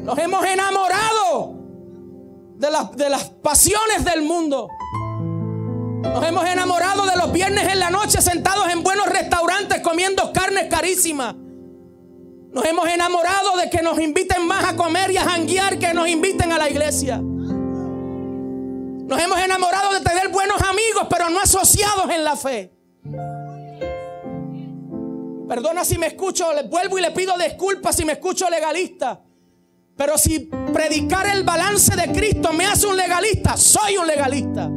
Nos 0.02 0.18
hemos 0.18 0.44
enamorado 0.44 1.54
de, 2.56 2.68
de 2.96 3.08
las 3.10 3.24
pasiones 3.24 4.04
del 4.04 4.22
mundo. 4.22 4.68
Nos 6.02 6.24
hemos 6.26 6.44
enamorado 6.46 7.06
de 7.06 7.16
los 7.16 7.32
viernes 7.32 7.66
en 7.72 7.80
la 7.80 7.88
noche 7.88 8.20
sentados 8.20 8.68
en 8.68 8.82
buenos 8.82 9.06
restaurantes 9.06 9.80
comiendo 9.80 10.30
carnes 10.34 10.66
carísimas. 10.68 11.34
Nos 11.34 12.64
hemos 12.66 12.86
enamorado 12.86 13.56
de 13.56 13.70
que 13.70 13.80
nos 13.80 13.98
inviten 13.98 14.46
más 14.46 14.64
a 14.64 14.76
comer 14.76 15.10
y 15.10 15.16
a 15.16 15.24
janguear 15.24 15.78
que 15.78 15.94
nos 15.94 16.06
inviten 16.06 16.52
a 16.52 16.58
la 16.58 16.68
iglesia. 16.68 17.22
Nos 19.06 19.22
hemos 19.22 19.38
enamorado 19.38 19.92
de 19.94 20.00
tener 20.00 20.30
buenos 20.30 20.60
amigos, 20.62 21.06
pero 21.08 21.30
no 21.30 21.38
asociados 21.38 22.10
en 22.10 22.24
la 22.24 22.34
fe. 22.34 22.72
Perdona 25.48 25.84
si 25.84 25.96
me 25.96 26.08
escucho, 26.08 26.46
vuelvo 26.68 26.98
y 26.98 27.02
le 27.02 27.12
pido 27.12 27.38
disculpas 27.38 27.94
si 27.94 28.04
me 28.04 28.14
escucho 28.14 28.50
legalista. 28.50 29.22
Pero 29.96 30.18
si 30.18 30.50
predicar 30.72 31.28
el 31.28 31.44
balance 31.44 31.94
de 31.94 32.12
Cristo 32.12 32.52
me 32.52 32.66
hace 32.66 32.88
un 32.88 32.96
legalista, 32.96 33.56
soy 33.56 33.96
un 33.96 34.08
legalista. 34.08 34.68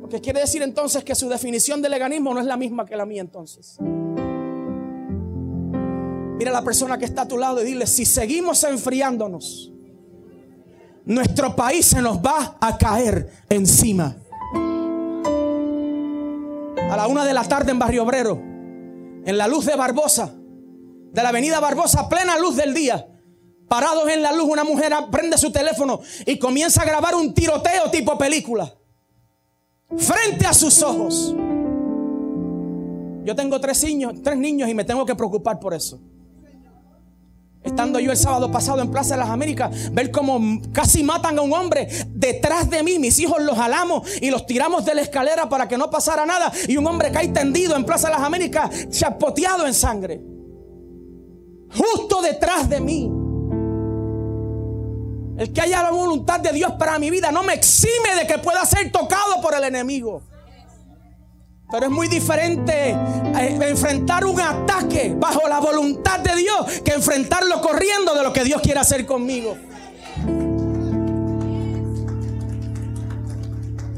Porque 0.00 0.20
quiere 0.22 0.40
decir 0.40 0.62
entonces 0.62 1.04
que 1.04 1.14
su 1.14 1.28
definición 1.28 1.82
de 1.82 1.90
legalismo 1.90 2.32
no 2.32 2.40
es 2.40 2.46
la 2.46 2.56
misma 2.56 2.86
que 2.86 2.96
la 2.96 3.04
mía 3.04 3.20
entonces. 3.20 3.76
Mira 6.38 6.50
a 6.50 6.54
la 6.54 6.64
persona 6.64 6.96
que 6.96 7.04
está 7.04 7.22
a 7.22 7.28
tu 7.28 7.36
lado 7.36 7.62
y 7.62 7.66
dile, 7.66 7.86
si 7.86 8.06
seguimos 8.06 8.64
enfriándonos, 8.64 9.71
nuestro 11.04 11.56
país 11.56 11.86
se 11.86 12.00
nos 12.00 12.18
va 12.18 12.56
a 12.60 12.78
caer 12.78 13.30
encima. 13.48 14.16
A 16.90 16.96
la 16.96 17.06
una 17.06 17.24
de 17.24 17.32
la 17.32 17.44
tarde 17.44 17.72
en 17.72 17.78
Barrio 17.78 18.04
Obrero, 18.04 18.34
en 18.34 19.38
la 19.38 19.48
luz 19.48 19.64
de 19.66 19.76
Barbosa, 19.76 20.34
de 21.12 21.22
la 21.22 21.30
avenida 21.30 21.60
Barbosa, 21.60 22.08
plena 22.08 22.38
luz 22.38 22.56
del 22.56 22.74
día, 22.74 23.06
parados 23.68 24.08
en 24.10 24.22
la 24.22 24.32
luz, 24.32 24.48
una 24.48 24.64
mujer 24.64 24.92
prende 25.10 25.38
su 25.38 25.50
teléfono 25.50 26.00
y 26.26 26.38
comienza 26.38 26.82
a 26.82 26.84
grabar 26.84 27.14
un 27.14 27.32
tiroteo 27.32 27.90
tipo 27.90 28.18
película. 28.18 28.72
Frente 29.96 30.46
a 30.46 30.54
sus 30.54 30.82
ojos. 30.82 31.34
Yo 33.24 33.36
tengo 33.36 33.60
tres 33.60 33.82
niños, 33.84 34.14
tres 34.22 34.36
niños 34.36 34.68
y 34.68 34.74
me 34.74 34.84
tengo 34.84 35.06
que 35.06 35.14
preocupar 35.14 35.60
por 35.60 35.74
eso. 35.74 36.00
Estando 37.72 37.98
yo 37.98 38.10
el 38.10 38.18
sábado 38.18 38.52
pasado 38.52 38.82
en 38.82 38.90
Plaza 38.90 39.14
de 39.14 39.20
las 39.20 39.30
Américas, 39.30 39.92
ver 39.94 40.10
cómo 40.10 40.60
casi 40.72 41.02
matan 41.02 41.38
a 41.38 41.42
un 41.42 41.54
hombre 41.54 41.88
detrás 42.10 42.68
de 42.68 42.82
mí. 42.82 42.98
Mis 42.98 43.18
hijos 43.18 43.40
los 43.40 43.56
jalamos 43.56 44.06
y 44.20 44.30
los 44.30 44.44
tiramos 44.44 44.84
de 44.84 44.94
la 44.94 45.00
escalera 45.00 45.48
para 45.48 45.66
que 45.66 45.78
no 45.78 45.88
pasara 45.88 46.26
nada. 46.26 46.52
Y 46.68 46.76
un 46.76 46.86
hombre 46.86 47.10
cae 47.10 47.28
tendido 47.28 47.74
en 47.74 47.86
Plaza 47.86 48.08
de 48.08 48.14
las 48.14 48.22
Américas, 48.22 48.90
chapoteado 48.90 49.66
en 49.66 49.72
sangre. 49.72 50.20
Justo 51.74 52.20
detrás 52.20 52.68
de 52.68 52.80
mí. 52.82 53.10
El 55.38 55.50
que 55.50 55.62
haya 55.62 55.82
la 55.82 55.92
voluntad 55.92 56.40
de 56.40 56.52
Dios 56.52 56.72
para 56.72 56.98
mi 56.98 57.08
vida 57.08 57.32
no 57.32 57.42
me 57.42 57.54
exime 57.54 58.14
de 58.20 58.26
que 58.26 58.36
pueda 58.36 58.66
ser 58.66 58.92
tocado 58.92 59.40
por 59.40 59.54
el 59.54 59.64
enemigo. 59.64 60.22
Pero 61.72 61.86
es 61.86 61.90
muy 61.90 62.06
diferente 62.06 62.90
eh, 62.90 63.58
enfrentar 63.62 64.26
un 64.26 64.38
ataque 64.38 65.16
bajo 65.18 65.48
la 65.48 65.58
voluntad 65.58 66.20
de 66.20 66.36
Dios 66.36 66.82
que 66.84 66.92
enfrentarlo 66.92 67.62
corriendo 67.62 68.14
de 68.14 68.22
lo 68.22 68.30
que 68.30 68.44
Dios 68.44 68.60
quiere 68.60 68.78
hacer 68.78 69.06
conmigo. 69.06 69.56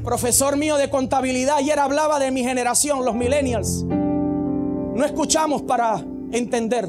Profesor 0.04 0.56
mío 0.56 0.76
de 0.76 0.88
contabilidad 0.88 1.56
ayer 1.56 1.80
hablaba 1.80 2.20
de 2.20 2.30
mi 2.30 2.44
generación, 2.44 3.04
los 3.04 3.16
millennials. 3.16 3.82
No 3.82 5.04
escuchamos 5.04 5.62
para 5.62 5.96
entender, 6.30 6.88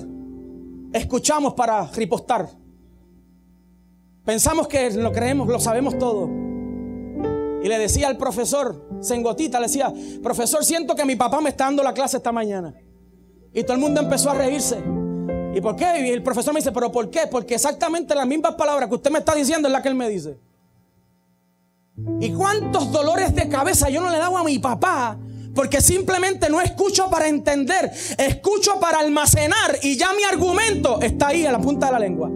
escuchamos 0.94 1.56
para 1.56 1.88
ripostar. 1.88 2.50
Pensamos 4.24 4.68
que 4.68 4.92
lo 4.92 5.12
creemos, 5.12 5.48
lo 5.48 5.60
sabemos 5.60 5.98
todo. 5.98 6.30
Y 7.64 7.68
le 7.68 7.80
decía 7.80 8.08
al 8.08 8.18
profesor, 8.18 8.85
Sengotita, 9.06 9.60
le 9.60 9.68
decía, 9.68 9.94
profesor, 10.22 10.66
siento 10.66 10.96
que 10.96 11.06
mi 11.06 11.16
papá 11.16 11.40
me 11.42 11.50
está 11.50 11.66
dando 11.66 11.84
la 11.84 11.94
clase 11.94 12.18
esta 12.18 12.32
mañana. 12.32 12.74
Y 13.54 13.64
todo 13.64 13.74
el 13.74 13.80
mundo 13.80 14.02
empezó 14.02 14.32
a 14.32 14.34
reírse. 14.34 14.84
¿Y 15.56 15.62
por 15.62 15.78
qué? 15.78 16.06
Y 16.06 16.10
el 16.10 16.22
profesor 16.22 16.54
me 16.54 16.60
dice, 16.60 16.74
¿pero 16.74 16.92
por 16.92 17.10
qué? 17.10 17.22
Porque 17.32 17.56
exactamente 17.56 18.14
las 18.14 18.28
mismas 18.28 18.56
palabras 18.56 18.90
que 18.90 18.96
usted 18.96 19.12
me 19.12 19.20
está 19.20 19.34
diciendo 19.34 19.70
es 19.70 19.72
la 19.72 19.82
que 19.82 19.88
él 19.88 19.96
me 19.96 20.10
dice. 20.10 20.38
¿Y 22.20 22.34
cuántos 22.34 22.92
dolores 22.92 23.34
de 23.34 23.48
cabeza 23.48 23.90
yo 23.90 24.02
no 24.02 24.10
le 24.10 24.18
dado 24.18 24.38
a 24.38 24.44
mi 24.44 24.60
papá? 24.60 25.18
Porque 25.54 25.80
simplemente 25.80 26.50
no 26.50 26.60
escucho 26.60 27.10
para 27.10 27.30
entender, 27.30 27.90
escucho 28.18 28.78
para 28.82 29.00
almacenar 29.00 29.78
y 29.82 29.96
ya 29.96 30.12
mi 30.12 30.24
argumento 30.24 31.00
está 31.02 31.28
ahí 31.28 31.46
a 31.46 31.54
la 31.54 31.60
punta 31.60 31.86
de 31.86 31.92
la 31.94 32.00
lengua. 32.00 32.30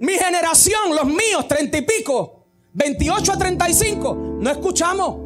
Mi 0.00 0.14
generación, 0.14 0.96
los 0.96 1.06
míos, 1.06 1.46
treinta 1.48 1.78
y 1.78 1.82
pico, 1.82 2.33
28 2.74 3.32
a 3.32 3.38
35, 3.38 4.14
no 4.40 4.50
escuchamos. 4.50 5.16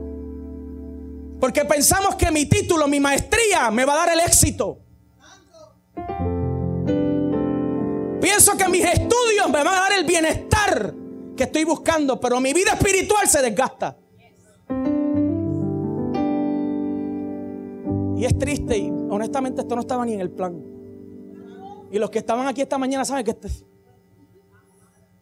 Porque 1.40 1.64
pensamos 1.64 2.14
que 2.17 2.31
mi 2.31 2.47
título, 2.47 2.87
mi 2.87 3.00
maestría 3.00 3.71
me 3.71 3.85
va 3.85 3.95
a 3.95 4.07
dar 4.07 4.12
el 4.12 4.21
éxito. 4.21 4.78
Pienso 8.21 8.57
que 8.57 8.69
mis 8.69 8.85
estudios 8.85 9.47
me 9.47 9.64
van 9.64 9.69
a 9.69 9.81
dar 9.81 9.93
el 9.93 10.05
bienestar 10.05 10.95
que 11.37 11.45
estoy 11.45 11.64
buscando, 11.64 12.21
pero 12.21 12.40
mi 12.40 12.52
vida 12.52 12.73
espiritual 12.73 13.26
se 13.28 13.40
desgasta. 13.40 13.97
Y 18.17 18.25
es 18.25 18.37
triste 18.37 18.76
y 18.76 18.90
honestamente 18.90 19.62
esto 19.62 19.75
no 19.75 19.81
estaba 19.81 20.05
ni 20.05 20.12
en 20.12 20.21
el 20.21 20.31
plan. 20.31 20.61
Y 21.90 21.99
los 21.99 22.11
que 22.11 22.19
estaban 22.19 22.47
aquí 22.47 22.61
esta 22.61 22.76
mañana 22.76 23.05
saben 23.05 23.25
que 23.25 23.31
este... 23.31 23.49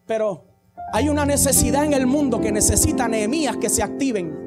Pero 0.07 0.56
hay 0.93 1.09
una 1.09 1.27
necesidad 1.27 1.85
en 1.85 1.93
el 1.95 2.07
mundo 2.07 2.41
que 2.41 2.53
necesita 2.53 3.09
Nehemías 3.09 3.57
que 3.57 3.69
se 3.69 3.83
activen. 3.83 4.47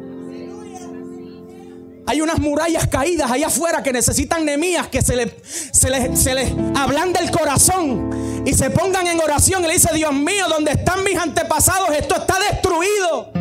Hay 2.07 2.21
unas 2.21 2.39
murallas 2.39 2.87
caídas 2.87 3.29
allá 3.29 3.47
afuera 3.47 3.83
que 3.83 3.93
necesitan 3.93 4.43
Nehemías 4.43 4.87
que 4.87 5.01
se 5.01 5.15
les, 5.15 5.31
se 5.43 5.91
les, 5.91 6.19
se 6.19 6.33
les 6.33 6.51
ablande 6.75 7.19
el 7.19 7.29
corazón 7.29 8.43
y 8.45 8.53
se 8.53 8.71
pongan 8.71 9.05
en 9.05 9.19
oración 9.19 9.63
y 9.63 9.67
le 9.67 9.73
dice, 9.73 9.93
Dios 9.93 10.11
mío, 10.11 10.45
donde 10.49 10.71
están 10.71 11.03
mis 11.03 11.15
antepasados, 11.15 11.91
esto 11.91 12.15
está 12.15 12.37
destruido. 12.49 13.31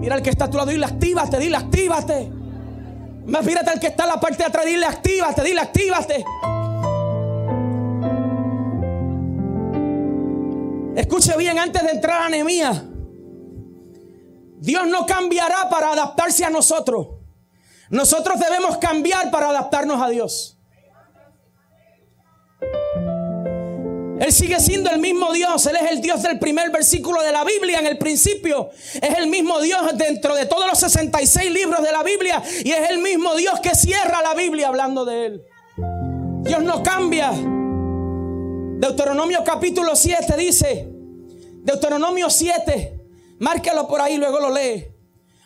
Mira 0.00 0.14
al 0.14 0.22
que 0.22 0.30
está 0.30 0.46
a 0.46 0.50
tu 0.50 0.56
lado, 0.56 0.70
dile 0.70 0.86
actívate, 0.86 1.38
dile 1.38 1.56
actívate. 1.58 2.30
Más 3.26 3.44
fíjate 3.44 3.70
al 3.70 3.78
que 3.78 3.88
está 3.88 4.04
en 4.04 4.08
la 4.08 4.20
parte 4.20 4.38
de 4.38 4.44
atrás, 4.44 4.64
dile 4.64 4.86
actívate, 4.86 5.42
dile 5.42 5.60
actívate. 5.60 6.24
Escuche 11.00 11.34
bien 11.38 11.58
antes 11.58 11.82
de 11.82 11.92
entrar 11.92 12.24
a 12.24 12.28
Nehemías. 12.28 12.82
Dios 14.58 14.86
no 14.86 15.06
cambiará 15.06 15.70
para 15.70 15.92
adaptarse 15.92 16.44
a 16.44 16.50
nosotros. 16.50 17.08
Nosotros 17.88 18.38
debemos 18.38 18.76
cambiar 18.76 19.30
para 19.30 19.48
adaptarnos 19.48 20.02
a 20.02 20.10
Dios. 20.10 20.58
Él 24.20 24.30
sigue 24.30 24.60
siendo 24.60 24.90
el 24.90 25.00
mismo 25.00 25.32
Dios. 25.32 25.64
Él 25.64 25.76
es 25.76 25.90
el 25.90 26.02
Dios 26.02 26.22
del 26.22 26.38
primer 26.38 26.70
versículo 26.70 27.22
de 27.22 27.32
la 27.32 27.44
Biblia. 27.44 27.78
En 27.78 27.86
el 27.86 27.96
principio 27.96 28.68
es 29.00 29.16
el 29.16 29.28
mismo 29.28 29.58
Dios 29.62 29.96
dentro 29.96 30.34
de 30.34 30.44
todos 30.44 30.66
los 30.66 30.78
66 30.80 31.50
libros 31.50 31.82
de 31.82 31.92
la 31.92 32.02
Biblia. 32.02 32.42
Y 32.62 32.72
es 32.72 32.90
el 32.90 32.98
mismo 32.98 33.34
Dios 33.36 33.58
que 33.60 33.74
cierra 33.74 34.20
la 34.20 34.34
Biblia 34.34 34.68
hablando 34.68 35.06
de 35.06 35.24
Él. 35.24 35.42
Dios 36.42 36.62
no 36.62 36.82
cambia. 36.82 37.32
Deuteronomio 38.80 39.44
capítulo 39.44 39.94
7 39.94 40.36
dice, 40.38 40.89
Deuteronomio 41.62 42.30
7, 42.30 43.00
márquelo 43.38 43.86
por 43.86 44.00
ahí, 44.00 44.16
luego 44.16 44.40
lo 44.40 44.50
lee. 44.50 44.86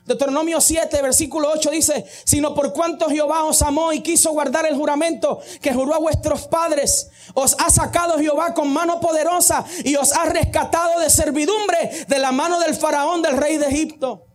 Deuteronomio 0.07 0.61
7, 0.61 1.01
versículo 1.01 1.51
8 1.55 1.71
dice, 1.71 2.05
sino 2.25 2.55
por 2.55 2.75
cuanto 2.75 3.09
Jehová 3.09 3.45
os 3.45 3.63
amó 3.63 3.91
y 3.93 4.03
quiso 4.03 4.33
guardar 4.33 4.67
el 4.67 4.77
juramento 4.77 5.41
que 5.63 5.73
juró 5.73 5.95
a 5.95 5.99
vuestros 5.99 6.47
padres, 6.47 7.09
os 7.33 7.57
ha 7.59 7.71
sacado 7.71 8.19
Jehová 8.19 8.53
con 8.53 8.71
mano 8.71 9.01
poderosa 9.01 9.65
y 9.83 9.97
os 9.97 10.13
ha 10.13 10.27
rescatado 10.27 11.01
de 11.01 11.09
servidumbre 11.09 12.05
de 12.07 12.19
la 12.19 12.33
mano 12.33 12.61
del 12.61 12.75
faraón 12.75 13.23
del 13.23 13.39
rey 13.39 13.57
de 13.57 13.67
Egipto. 13.67 14.27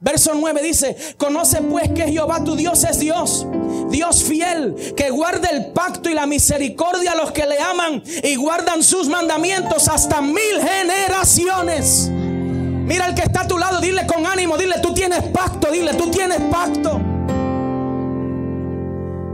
Verso 0.00 0.32
9 0.34 0.62
dice, 0.62 0.96
conoce 1.18 1.60
pues 1.60 1.92
que 1.92 2.08
Jehová 2.08 2.42
tu 2.42 2.56
Dios 2.56 2.82
es 2.82 2.98
Dios, 2.98 3.46
Dios 3.92 4.24
fiel, 4.24 4.94
que 4.96 5.10
guarda 5.10 5.48
el 5.50 5.66
pacto 5.66 6.10
y 6.10 6.14
la 6.14 6.26
misericordia 6.26 7.12
a 7.12 7.14
los 7.14 7.30
que 7.30 7.46
le 7.46 7.60
aman 7.60 8.02
y 8.24 8.34
guardan 8.34 8.82
sus 8.82 9.08
mandamientos 9.08 9.88
hasta 9.88 10.20
mil 10.20 10.60
generaciones. 10.60 12.08
Mira 12.10 13.04
al 13.04 13.14
que 13.14 13.22
está 13.22 13.42
a 13.42 13.46
tu 13.46 13.58
lado, 13.58 13.80
dile 13.80 14.06
con 14.06 14.26
ánimo, 14.26 14.58
dile, 14.58 14.76
tú 14.82 14.92
tienes 14.92 15.22
pacto, 15.24 15.70
dile, 15.70 15.94
tú 15.94 16.10
tienes 16.10 16.40
pacto. 16.50 17.00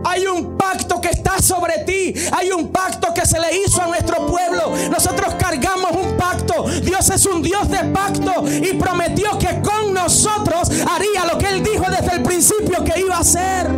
Hay 0.04 0.26
un 0.26 0.56
pacto 0.56 1.00
que 1.00 1.08
está 1.08 1.38
sobre 1.40 1.78
ti. 1.84 2.14
Hay 2.32 2.50
un 2.50 2.68
pacto 2.68 3.12
que 3.12 3.26
se 3.26 3.38
le 3.38 3.58
hizo 3.58 3.82
a 3.82 3.86
nuestro 3.86 4.26
pueblo. 4.26 4.72
Nosotros 4.90 5.34
cargamos 5.38 5.92
un 5.92 6.16
pacto. 6.16 6.64
Dios 6.82 7.10
es 7.10 7.26
un 7.26 7.42
Dios 7.42 7.68
de 7.68 7.84
pacto 7.84 8.44
y 8.48 8.74
prometió 8.74 9.38
que 9.38 9.60
con 9.60 9.92
nosotros 9.92 10.70
haría 10.88 11.24
lo 11.30 11.38
que 11.38 11.48
Él 11.48 11.62
dijo 11.62 11.84
desde 11.90 12.16
el 12.16 12.22
principio 12.22 12.82
que 12.84 13.00
iba 13.00 13.16
a 13.16 13.20
hacer. 13.20 13.68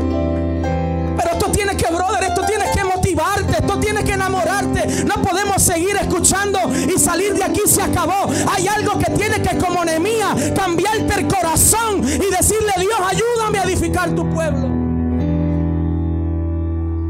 Esto 1.50 1.64
tiene 1.64 1.76
que, 1.76 1.92
brother, 1.92 2.22
esto 2.22 2.42
tiene 2.46 2.64
que 2.72 2.84
motivarte, 2.84 3.52
esto 3.58 3.80
tiene 3.80 4.04
que 4.04 4.12
enamorarte. 4.12 5.04
No 5.04 5.20
podemos 5.20 5.60
seguir 5.60 5.96
escuchando 5.96 6.60
y 6.72 6.96
salir 6.96 7.34
de 7.34 7.42
aquí 7.42 7.62
se 7.66 7.82
acabó. 7.82 8.30
Hay 8.52 8.68
algo 8.68 8.96
que 9.00 9.10
tiene 9.10 9.42
que, 9.42 9.58
como 9.58 9.84
Nemía, 9.84 10.36
cambiarte 10.54 11.14
el 11.20 11.26
corazón 11.26 12.04
y 12.04 12.30
decirle, 12.30 12.72
Dios, 12.78 12.94
ayúdame 13.04 13.58
a 13.58 13.64
edificar 13.64 14.14
tu 14.14 14.30
pueblo. 14.30 14.68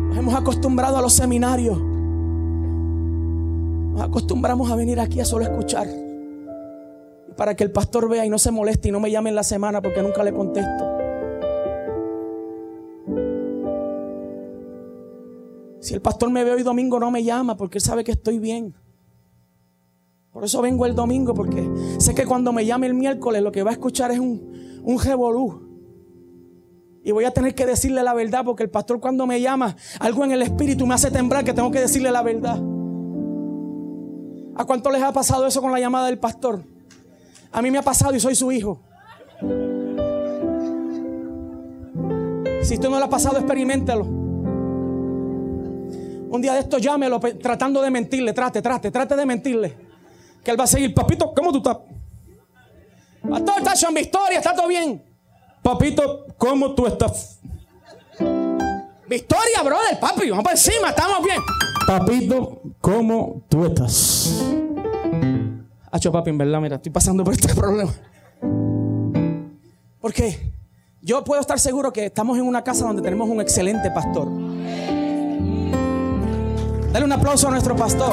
Nos 0.09 0.17
hemos 0.17 0.35
acostumbrado 0.35 0.97
a 0.97 1.03
los 1.03 1.13
seminarios. 1.13 1.79
Nos 3.93 4.01
acostumbramos 4.01 4.71
a 4.71 4.75
venir 4.75 5.01
aquí 5.01 5.21
a 5.21 5.27
solo 5.27 5.45
escuchar. 5.45 5.87
Para 7.37 7.55
que 7.55 7.65
el 7.65 7.73
pastor 7.73 8.09
vea 8.09 8.25
y 8.25 8.31
no 8.31 8.39
se 8.39 8.51
moleste 8.51 8.89
y 8.89 8.91
no 8.91 9.01
me 9.01 9.11
llame 9.11 9.29
en 9.29 9.37
la 9.37 9.45
semana 9.45 9.83
porque 9.83 10.01
nunca 10.01 10.25
le 10.25 10.33
contesto. 10.33 11.00
Si 15.81 15.95
el 15.95 16.03
pastor 16.03 16.31
me 16.31 16.45
ve 16.45 16.53
hoy 16.53 16.63
domingo, 16.63 17.01
no 17.01 17.11
me 17.11 17.25
llama 17.25 17.57
porque 17.57 17.79
él 17.79 17.83
sabe 17.83 18.05
que 18.05 18.13
estoy 18.13 18.39
bien. 18.39 18.75
Por 20.31 20.45
eso 20.45 20.63
vengo 20.63 20.87
el 20.87 20.95
domingo, 20.95 21.35
porque 21.35 21.69
sé 21.99 22.15
que 22.15 22.25
cuando 22.25 22.53
me 22.53 22.65
llame 22.65 22.87
el 22.87 22.95
miércoles 22.95 23.43
lo 23.43 23.51
que 23.51 23.63
va 23.63 23.71
a 23.71 23.73
escuchar 23.73 24.11
es 24.13 24.19
un, 24.19 24.81
un 24.85 25.01
revolú. 25.01 25.69
Y 27.03 27.13
voy 27.13 27.25
a 27.25 27.31
tener 27.31 27.55
que 27.55 27.65
decirle 27.65 28.03
la 28.03 28.13
verdad, 28.13 28.45
porque 28.45 28.63
el 28.63 28.71
pastor 28.71 29.01
cuando 29.01 29.27
me 29.27 29.41
llama, 29.41 29.75
algo 29.99 30.23
en 30.25 30.33
el 30.33 30.43
espíritu 30.43 30.87
me 30.87 30.95
hace 30.95 31.11
temblar 31.11 31.45
que 31.45 31.55
tengo 31.55 31.71
que 31.71 31.81
decirle 31.81 32.11
la 32.11 32.23
verdad. 32.23 32.61
¿A 34.55 34.65
cuánto 34.67 34.91
les 34.91 35.03
ha 35.03 35.13
pasado 35.13 35.47
eso 35.47 35.63
con 35.63 35.73
la 35.73 35.81
llamada 35.81 36.07
del 36.07 36.19
pastor? 36.19 36.63
A 37.51 37.63
mí 37.63 37.71
me 37.71 37.79
ha 37.79 37.83
pasado 37.83 38.15
y 38.15 38.21
soy 38.21 38.35
su 38.35 38.53
hijo. 38.53 38.83
Si 42.63 42.75
usted 42.75 42.91
no 42.91 42.99
lo 42.99 43.05
ha 43.07 43.11
pasado, 43.11 43.39
experimentalo. 43.39 44.20
Un 46.31 46.41
día 46.41 46.55
de 46.55 46.61
esto 46.61 46.79
llámelo 46.79 47.19
tratando 47.19 47.83
de 47.83 47.91
mentirle, 47.91 48.33
trate, 48.33 48.63
trate, 48.63 48.93
trate 48.93 49.17
de 49.17 49.27
mentirle. 49.27 49.77
Que 50.45 50.53
él 50.53 50.59
va 50.59 50.63
a 50.63 50.69
seguir, 50.69 50.95
papito, 50.95 51.35
¿cómo 51.35 51.51
tú 51.51 51.59
estás? 51.59 51.79
Pastor, 53.29 53.55
está 53.59 53.89
en 53.89 53.95
mi 53.95 54.01
historia, 54.01 54.39
está 54.39 54.55
todo 54.55 54.69
bien. 54.69 55.03
Papito, 55.61 56.27
¿cómo 56.39 56.73
tú 56.77 56.87
estás? 56.87 57.41
Victoria, 59.09 59.63
brother, 59.65 59.99
papi, 59.99 60.31
vamos 60.31 60.45
por 60.45 60.53
encima, 60.53 60.91
estamos 60.91 61.19
bien. 61.25 61.41
Papito, 61.85 62.63
¿cómo 62.81 63.43
tú 63.49 63.67
estás? 63.67 64.41
Hacho, 65.91 66.13
papi, 66.13 66.31
en 66.31 66.39
verdad, 66.39 66.61
mira, 66.61 66.77
estoy 66.77 66.93
pasando 66.93 67.25
por 67.25 67.35
este 67.35 67.53
problema. 67.57 67.93
Porque 70.01 70.53
yo 71.03 71.25
puedo 71.25 71.41
estar 71.41 71.59
seguro 71.59 71.93
que 71.93 72.07
estamos 72.07 72.39
en 72.39 72.45
una 72.45 72.63
casa 72.63 72.87
donde 72.87 73.03
tenemos 73.03 73.29
un 73.29 73.41
excelente 73.41 73.91
pastor. 73.91 74.29
Dale 77.01 77.15
un 77.15 77.19
aplauso 77.19 77.49
a 77.49 77.51
nuestro 77.53 77.75
pastor. 77.75 78.13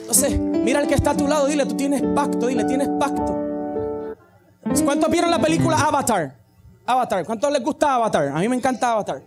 Entonces, 0.00 0.38
mira 0.38 0.80
al 0.80 0.88
que 0.88 0.94
está 0.94 1.12
a 1.12 1.16
tu 1.16 1.26
lado, 1.26 1.46
dile, 1.46 1.64
tú 1.64 1.74
tienes 1.74 2.02
pacto, 2.14 2.48
dile, 2.48 2.64
tienes 2.64 2.90
pacto. 3.00 3.34
¿Cuántos 4.84 5.10
vieron 5.10 5.30
la 5.30 5.38
película 5.38 5.78
Avatar? 5.78 6.36
Avatar, 6.84 7.24
¿cuántos 7.24 7.50
les 7.50 7.64
gusta 7.64 7.94
Avatar? 7.94 8.28
A 8.28 8.40
mí 8.40 8.46
me 8.46 8.56
encanta 8.56 8.92
Avatar. 8.92 9.22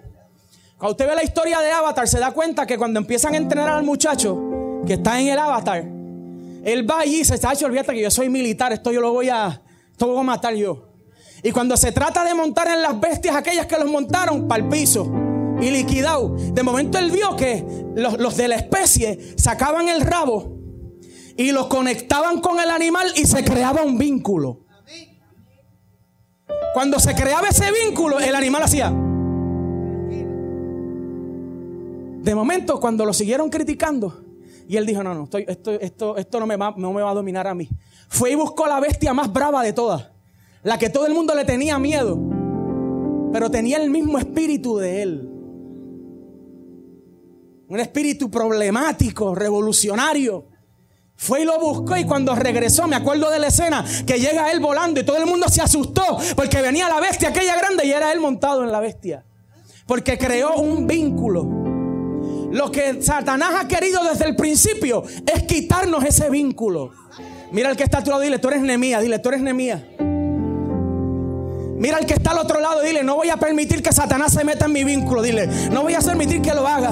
Cuando 0.78 0.92
usted 0.92 1.08
ve 1.08 1.16
la 1.16 1.24
historia 1.24 1.62
de 1.62 1.72
Avatar, 1.72 2.08
se 2.08 2.20
da 2.20 2.34
cuenta 2.34 2.68
que 2.68 2.78
cuando 2.78 3.00
empiezan 3.00 3.34
a 3.34 3.38
entrenar 3.38 3.70
al 3.70 3.84
muchacho 3.84 4.84
que 4.86 4.94
está 4.94 5.20
en 5.20 5.30
el 5.30 5.40
Avatar, 5.40 5.80
él 5.80 6.88
va 6.88 7.00
allí 7.00 7.22
y 7.22 7.26
se 7.26 7.34
está 7.34 7.52
hecho, 7.52 7.66
olvídate 7.66 7.94
que 7.94 8.02
yo 8.02 8.12
soy 8.12 8.30
militar, 8.30 8.74
esto 8.74 8.92
yo 8.92 9.02
lo 9.02 9.12
voy 9.12 9.30
a, 9.30 9.60
esto 9.92 10.06
lo 10.06 10.14
voy 10.14 10.22
a 10.22 10.26
matar 10.26 10.54
yo. 10.54 10.95
Y 11.46 11.52
cuando 11.52 11.78
se 11.78 11.92
trata 11.92 12.24
de 12.24 12.34
montar 12.34 12.68
en 12.70 12.82
las 12.82 13.00
bestias 13.00 13.36
aquellas 13.36 13.68
que 13.68 13.78
los 13.78 13.88
montaron 13.88 14.48
para 14.48 14.64
el 14.64 14.68
piso 14.68 15.14
y 15.62 15.70
liquidado, 15.70 16.36
de 16.36 16.64
momento 16.64 16.98
él 16.98 17.12
vio 17.12 17.36
que 17.36 17.64
los, 17.96 18.18
los 18.20 18.36
de 18.36 18.48
la 18.48 18.56
especie 18.56 19.36
sacaban 19.38 19.88
el 19.88 20.02
rabo 20.02 20.58
y 21.38 21.52
los 21.52 21.68
conectaban 21.68 22.42
con 22.42 22.60
el 22.60 22.72
animal 22.72 23.14
y 23.16 23.28
se 23.28 23.44
creaba 23.44 23.84
un 23.84 23.96
vínculo. 24.00 24.66
Cuando 26.74 27.00
se 27.00 27.14
creaba 27.14 27.48
ese 27.50 27.72
vínculo, 27.86 28.20
el 28.20 28.34
animal 28.34 28.64
hacía. 28.64 28.90
De 32.24 32.34
momento, 32.34 32.80
cuando 32.80 33.06
lo 33.06 33.14
siguieron 33.14 33.52
criticando, 33.52 34.26
y 34.68 34.78
él 34.78 34.88
dijo: 34.88 35.04
No, 35.04 35.14
no, 35.14 35.30
esto, 35.32 35.74
esto, 35.74 36.18
esto 36.18 36.40
no, 36.40 36.48
me 36.48 36.58
va, 36.58 36.74
no 36.76 36.92
me 36.92 37.04
va 37.04 37.12
a 37.12 37.14
dominar 37.14 37.46
a 37.46 37.54
mí. 37.54 37.70
Fue 38.10 38.32
y 38.32 38.36
buscó 38.36 38.66
la 38.66 38.80
bestia 38.80 39.14
más 39.14 39.32
brava 39.32 39.62
de 39.62 39.74
todas, 39.74 40.15
la 40.66 40.80
que 40.80 40.90
todo 40.90 41.06
el 41.06 41.14
mundo 41.14 41.36
le 41.36 41.46
tenía 41.46 41.78
miedo, 41.78 42.20
pero 43.32 43.52
tenía 43.52 43.78
el 43.78 43.92
mismo 43.92 44.18
espíritu 44.18 44.78
de 44.78 45.04
él. 45.04 45.30
Un 47.68 47.80
espíritu 47.80 48.32
problemático, 48.32 49.36
revolucionario. 49.36 50.48
Fue 51.16 51.44
y 51.44 51.46
lo 51.46 51.60
buscó 51.60 51.96
y 51.96 52.06
cuando 52.06 52.34
regresó, 52.34 52.88
me 52.88 52.96
acuerdo 52.96 53.30
de 53.30 53.38
la 53.38 53.48
escena, 53.48 53.86
que 54.08 54.20
llega 54.20 54.52
él 54.52 54.60
volando 54.60 55.00
y 55.00 55.06
todo 55.06 55.18
el 55.18 55.28
mundo 55.28 55.48
se 55.50 55.62
asustó 55.62 56.18
porque 56.36 56.64
venía 56.64 56.90
la 56.90 57.00
bestia 57.00 57.30
aquella 57.30 57.56
grande 57.56 57.86
y 57.86 57.92
era 57.92 58.12
él 58.12 58.20
montado 58.20 58.64
en 58.64 58.72
la 58.72 58.80
bestia. 58.80 59.24
Porque 59.86 60.18
creó 60.18 60.56
un 60.56 60.88
vínculo. 60.88 61.44
Lo 62.52 62.72
que 62.72 63.04
Satanás 63.04 63.54
ha 63.60 63.68
querido 63.68 64.04
desde 64.04 64.26
el 64.26 64.36
principio 64.36 65.04
es 65.32 65.44
quitarnos 65.44 66.04
ese 66.04 66.32
vínculo. 66.32 66.90
Mira 67.52 67.70
el 67.70 67.78
que 67.78 67.84
está 67.84 68.00
a 68.00 68.04
tu 68.04 68.10
lado, 68.10 68.24
dile, 68.24 68.40
tú 68.40 68.48
eres 68.48 68.64
Nemía, 68.64 69.00
dile, 69.00 69.20
tú 69.20 69.30
eres 69.30 69.42
Nemía. 69.42 69.88
Mira 71.86 72.00
el 72.00 72.08
que 72.08 72.16
está 72.16 72.32
al 72.32 72.40
otro 72.40 72.60
lado, 72.60 72.82
dile, 72.82 73.04
no 73.04 73.16
voy 73.16 73.30
a 73.30 73.38
permitir 73.38 73.84
que 73.84 73.94
Satanás 73.94 74.34
se 74.34 74.44
meta 74.44 74.66
en 74.66 74.72
mi 74.72 74.84
vínculo, 74.84 75.22
dile, 75.22 75.46
no 75.70 75.84
voy 75.84 75.94
a 75.94 76.00
permitir 76.00 76.42
que 76.42 76.52
lo 76.52 76.68
haga. 76.68 76.90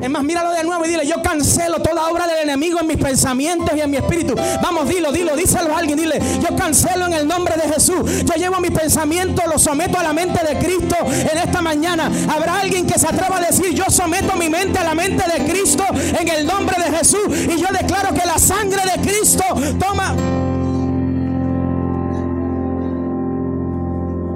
Es 0.00 0.08
más, 0.08 0.22
míralo 0.22 0.52
de 0.52 0.62
nuevo 0.62 0.84
y 0.84 0.88
dile, 0.88 1.04
yo 1.04 1.20
cancelo 1.20 1.82
toda 1.82 2.08
obra 2.10 2.28
del 2.28 2.44
enemigo 2.44 2.78
en 2.78 2.86
mis 2.86 2.96
pensamientos 2.96 3.76
y 3.76 3.80
en 3.80 3.90
mi 3.90 3.96
espíritu. 3.96 4.36
Vamos, 4.62 4.88
dilo, 4.88 5.10
dilo, 5.10 5.34
díselo 5.34 5.74
a 5.74 5.78
alguien, 5.78 5.98
dile, 5.98 6.20
yo 6.48 6.54
cancelo 6.54 7.06
en 7.06 7.14
el 7.14 7.26
nombre 7.26 7.56
de 7.56 7.72
Jesús. 7.72 8.08
Yo 8.24 8.34
llevo 8.36 8.60
mi 8.60 8.70
pensamiento, 8.70 9.42
lo 9.50 9.58
someto 9.58 9.98
a 9.98 10.04
la 10.04 10.12
mente 10.12 10.38
de 10.46 10.56
Cristo 10.56 10.94
en 11.04 11.36
esta 11.36 11.60
mañana. 11.60 12.12
Habrá 12.32 12.60
alguien 12.60 12.86
que 12.86 13.00
se 13.00 13.08
atreva 13.08 13.38
a 13.38 13.40
decir, 13.40 13.74
yo 13.74 13.86
someto 13.88 14.36
mi 14.36 14.48
mente 14.48 14.78
a 14.78 14.84
la 14.84 14.94
mente 14.94 15.24
de 15.26 15.44
Cristo 15.50 15.84
en 15.92 16.28
el 16.28 16.46
nombre 16.46 16.76
de 16.78 16.98
Jesús. 16.98 17.26
Y 17.30 17.60
yo 17.60 17.66
declaro 17.72 18.14
que 18.14 18.24
la 18.24 18.38
sangre 18.38 18.82
de 18.94 19.02
Cristo 19.02 19.42
toma... 19.80 20.03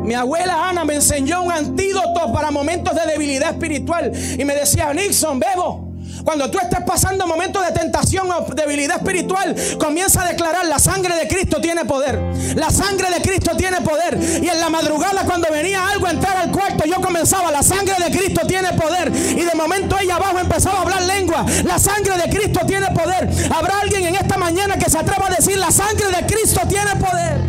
Mi 0.08 0.14
abuela 0.14 0.70
Ana 0.70 0.86
me 0.86 0.94
enseñó 0.94 1.42
un 1.42 1.52
antídoto 1.52 2.32
para 2.32 2.50
momentos 2.50 2.94
de 2.94 3.12
debilidad 3.12 3.50
espiritual. 3.50 4.10
Y 4.38 4.42
me 4.42 4.54
decía, 4.54 4.90
Nixon, 4.94 5.38
bebo. 5.38 5.86
Cuando 6.24 6.50
tú 6.50 6.58
estés 6.58 6.80
pasando 6.86 7.26
momentos 7.26 7.62
de 7.66 7.72
tentación 7.72 8.26
o 8.30 8.46
debilidad 8.54 8.96
espiritual, 8.96 9.54
comienza 9.78 10.22
a 10.22 10.28
declarar, 10.28 10.64
la 10.64 10.78
sangre 10.78 11.14
de 11.14 11.28
Cristo 11.28 11.60
tiene 11.60 11.84
poder. 11.84 12.18
La 12.56 12.70
sangre 12.70 13.10
de 13.10 13.20
Cristo 13.20 13.54
tiene 13.54 13.82
poder. 13.82 14.18
Y 14.42 14.48
en 14.48 14.58
la 14.58 14.70
madrugada 14.70 15.24
cuando 15.26 15.46
venía 15.50 15.86
algo 15.86 16.06
a 16.06 16.12
entrar 16.12 16.38
al 16.38 16.52
cuarto, 16.52 16.86
yo 16.86 17.02
comenzaba, 17.02 17.50
la 17.50 17.62
sangre 17.62 17.96
de 18.02 18.10
Cristo 18.10 18.46
tiene 18.46 18.72
poder. 18.72 19.12
Y 19.14 19.44
de 19.44 19.54
momento 19.54 19.94
ella 20.00 20.16
abajo 20.16 20.38
empezaba 20.38 20.78
a 20.78 20.82
hablar 20.84 21.02
lengua. 21.02 21.44
La 21.64 21.78
sangre 21.78 22.16
de 22.16 22.34
Cristo 22.34 22.60
tiene 22.66 22.86
poder. 22.92 23.28
Habrá 23.54 23.80
alguien 23.82 24.06
en 24.06 24.14
esta 24.14 24.38
mañana 24.38 24.78
que 24.78 24.88
se 24.88 24.96
atreva 24.96 25.26
a 25.26 25.34
decir, 25.34 25.58
la 25.58 25.70
sangre 25.70 26.06
de 26.06 26.26
Cristo 26.26 26.62
tiene 26.66 26.96
poder. 26.96 27.47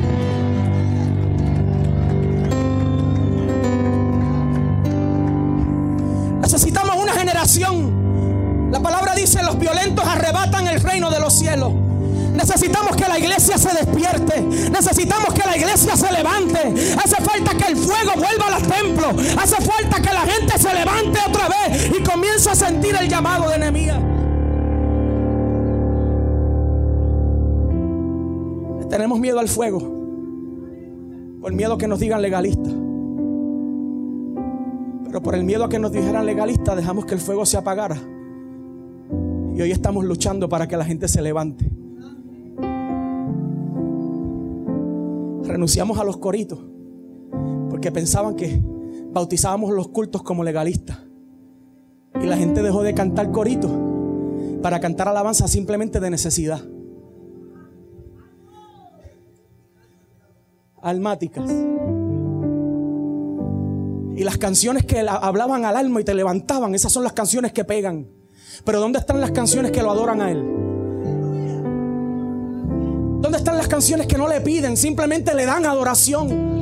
Necesitamos 6.60 6.98
una 7.02 7.14
generación. 7.14 8.70
La 8.70 8.82
palabra 8.82 9.16
dice, 9.16 9.42
los 9.42 9.58
violentos 9.58 10.06
arrebatan 10.06 10.68
el 10.68 10.82
reino 10.82 11.10
de 11.10 11.18
los 11.18 11.34
cielos. 11.34 11.72
Necesitamos 12.34 12.98
que 12.98 13.08
la 13.08 13.18
iglesia 13.18 13.58
se 13.58 13.70
despierte. 13.70 14.42
Necesitamos 14.42 15.34
que 15.34 15.48
la 15.48 15.56
iglesia 15.56 15.96
se 15.96 16.12
levante. 16.12 16.60
Hace 17.02 17.16
falta 17.24 17.56
que 17.56 17.72
el 17.72 17.78
fuego 17.78 18.12
vuelva 18.18 18.48
a 18.48 18.60
los 18.60 18.68
templos. 18.68 19.38
Hace 19.38 19.56
falta 19.56 20.02
que 20.02 20.14
la 20.14 20.20
gente 20.20 20.60
se 20.60 20.74
levante 20.74 21.20
otra 21.30 21.48
vez 21.48 21.92
y 21.98 22.04
comience 22.04 22.50
a 22.50 22.56
sentir 22.56 22.94
el 23.00 23.08
llamado 23.08 23.50
de 23.50 23.58
Nehemías. 23.58 24.00
Tenemos 28.90 29.18
miedo 29.18 29.40
al 29.40 29.48
fuego. 29.48 29.80
Por 31.40 31.54
miedo 31.54 31.78
que 31.78 31.88
nos 31.88 32.02
digan 32.02 32.22
legalistas. 32.22 32.79
Pero 35.10 35.24
por 35.24 35.34
el 35.34 35.44
miedo 35.44 35.64
a 35.64 35.70
que 35.70 35.80
nos 35.80 35.92
dijeran 35.92 36.28
legalistas, 36.28 36.76
dejamos 36.76 37.06
que 37.06 37.16
el 37.16 37.20
fuego 37.20 37.44
se 37.44 37.58
apagara. 37.58 37.98
Y 39.56 39.60
hoy 39.60 39.72
estamos 39.72 40.06
luchando 40.06 40.48
para 40.48 40.68
que 40.68 40.78
la 40.78 40.86
gente 40.86 41.08
se 41.08 41.20
levante. 41.24 41.68
Renunciamos 45.44 45.98
a 45.98 46.04
los 46.04 46.18
coritos 46.18 46.60
porque 47.72 47.92
pensaban 47.92 48.36
que 48.36 48.62
bautizábamos 49.12 49.72
los 49.72 49.88
cultos 49.88 50.22
como 50.22 50.44
legalistas. 50.44 51.00
Y 52.22 52.28
la 52.28 52.38
gente 52.38 52.62
dejó 52.62 52.84
de 52.84 52.94
cantar 52.94 53.32
coritos 53.32 53.72
para 54.62 54.80
cantar 54.80 55.08
alabanza 55.08 55.48
simplemente 55.48 56.00
de 56.00 56.12
necesidad. 56.12 56.62
Almáticas. 60.84 61.52
Y 64.20 64.26
las 64.26 64.38
canciones 64.38 64.84
que 64.84 65.00
hablaban 65.00 65.64
al 65.64 65.78
alma 65.78 66.02
y 66.02 66.04
te 66.04 66.14
levantaban, 66.14 66.76
esas 66.76 66.92
son 66.92 67.06
las 67.06 67.14
canciones 67.14 67.54
que 67.54 67.64
pegan. 67.64 68.06
Pero 68.66 68.82
¿dónde 68.82 69.00
están 69.00 69.22
las 69.22 69.32
canciones 69.32 69.72
que 69.72 69.82
lo 69.82 69.92
adoran 69.92 70.20
a 70.20 70.30
Él? 70.30 70.44
¿Dónde 73.22 73.38
están 73.38 73.56
las 73.56 73.70
canciones 73.70 74.08
que 74.08 74.18
no 74.18 74.28
le 74.28 74.42
piden? 74.42 74.76
Simplemente 74.76 75.34
le 75.34 75.46
dan 75.46 75.66
adoración. 75.66 76.60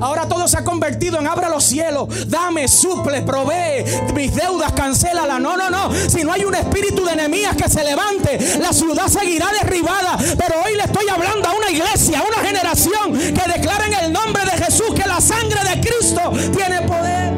Ahora 0.00 0.26
todo 0.26 0.48
se 0.48 0.58
ha 0.58 0.64
convertido 0.64 1.18
en 1.18 1.26
abra 1.26 1.48
los 1.48 1.64
cielos, 1.64 2.08
dame, 2.28 2.68
suple, 2.68 3.22
provee, 3.22 3.84
mis 4.14 4.34
deudas, 4.34 4.72
cancélala. 4.72 5.38
No, 5.38 5.56
no, 5.56 5.70
no. 5.70 5.92
Si 6.08 6.24
no 6.24 6.32
hay 6.32 6.44
un 6.44 6.54
espíritu 6.54 7.04
de 7.04 7.12
enemías 7.12 7.56
que 7.56 7.68
se 7.68 7.84
levante, 7.84 8.38
la 8.60 8.72
ciudad 8.72 9.08
seguirá 9.08 9.46
derribada. 9.62 10.16
Pero 10.16 10.62
hoy 10.64 10.74
le 10.76 10.84
estoy 10.84 11.08
hablando 11.08 11.48
a 11.48 11.52
una 11.52 11.70
iglesia, 11.70 12.20
a 12.20 12.22
una 12.22 12.46
generación 12.46 13.12
que 13.12 13.52
declara 13.52 13.86
en 13.86 13.94
el 14.04 14.12
nombre 14.12 14.44
de 14.44 14.52
Jesús 14.64 14.94
que 14.94 15.06
la 15.06 15.20
sangre 15.20 15.60
de 15.64 15.80
Cristo 15.80 16.32
tiene 16.54 16.82
poder. 16.82 17.30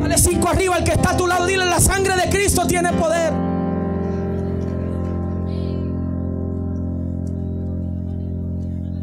Dale 0.00 0.18
cinco 0.18 0.48
arriba 0.48 0.76
al 0.76 0.84
que 0.84 0.92
está 0.92 1.10
a 1.10 1.16
tu 1.16 1.26
lado, 1.26 1.46
dile 1.46 1.64
la 1.64 1.80
sangre 1.80 2.16
de 2.16 2.28
Cristo 2.30 2.66
tiene 2.66 2.92
poder. 2.92 3.47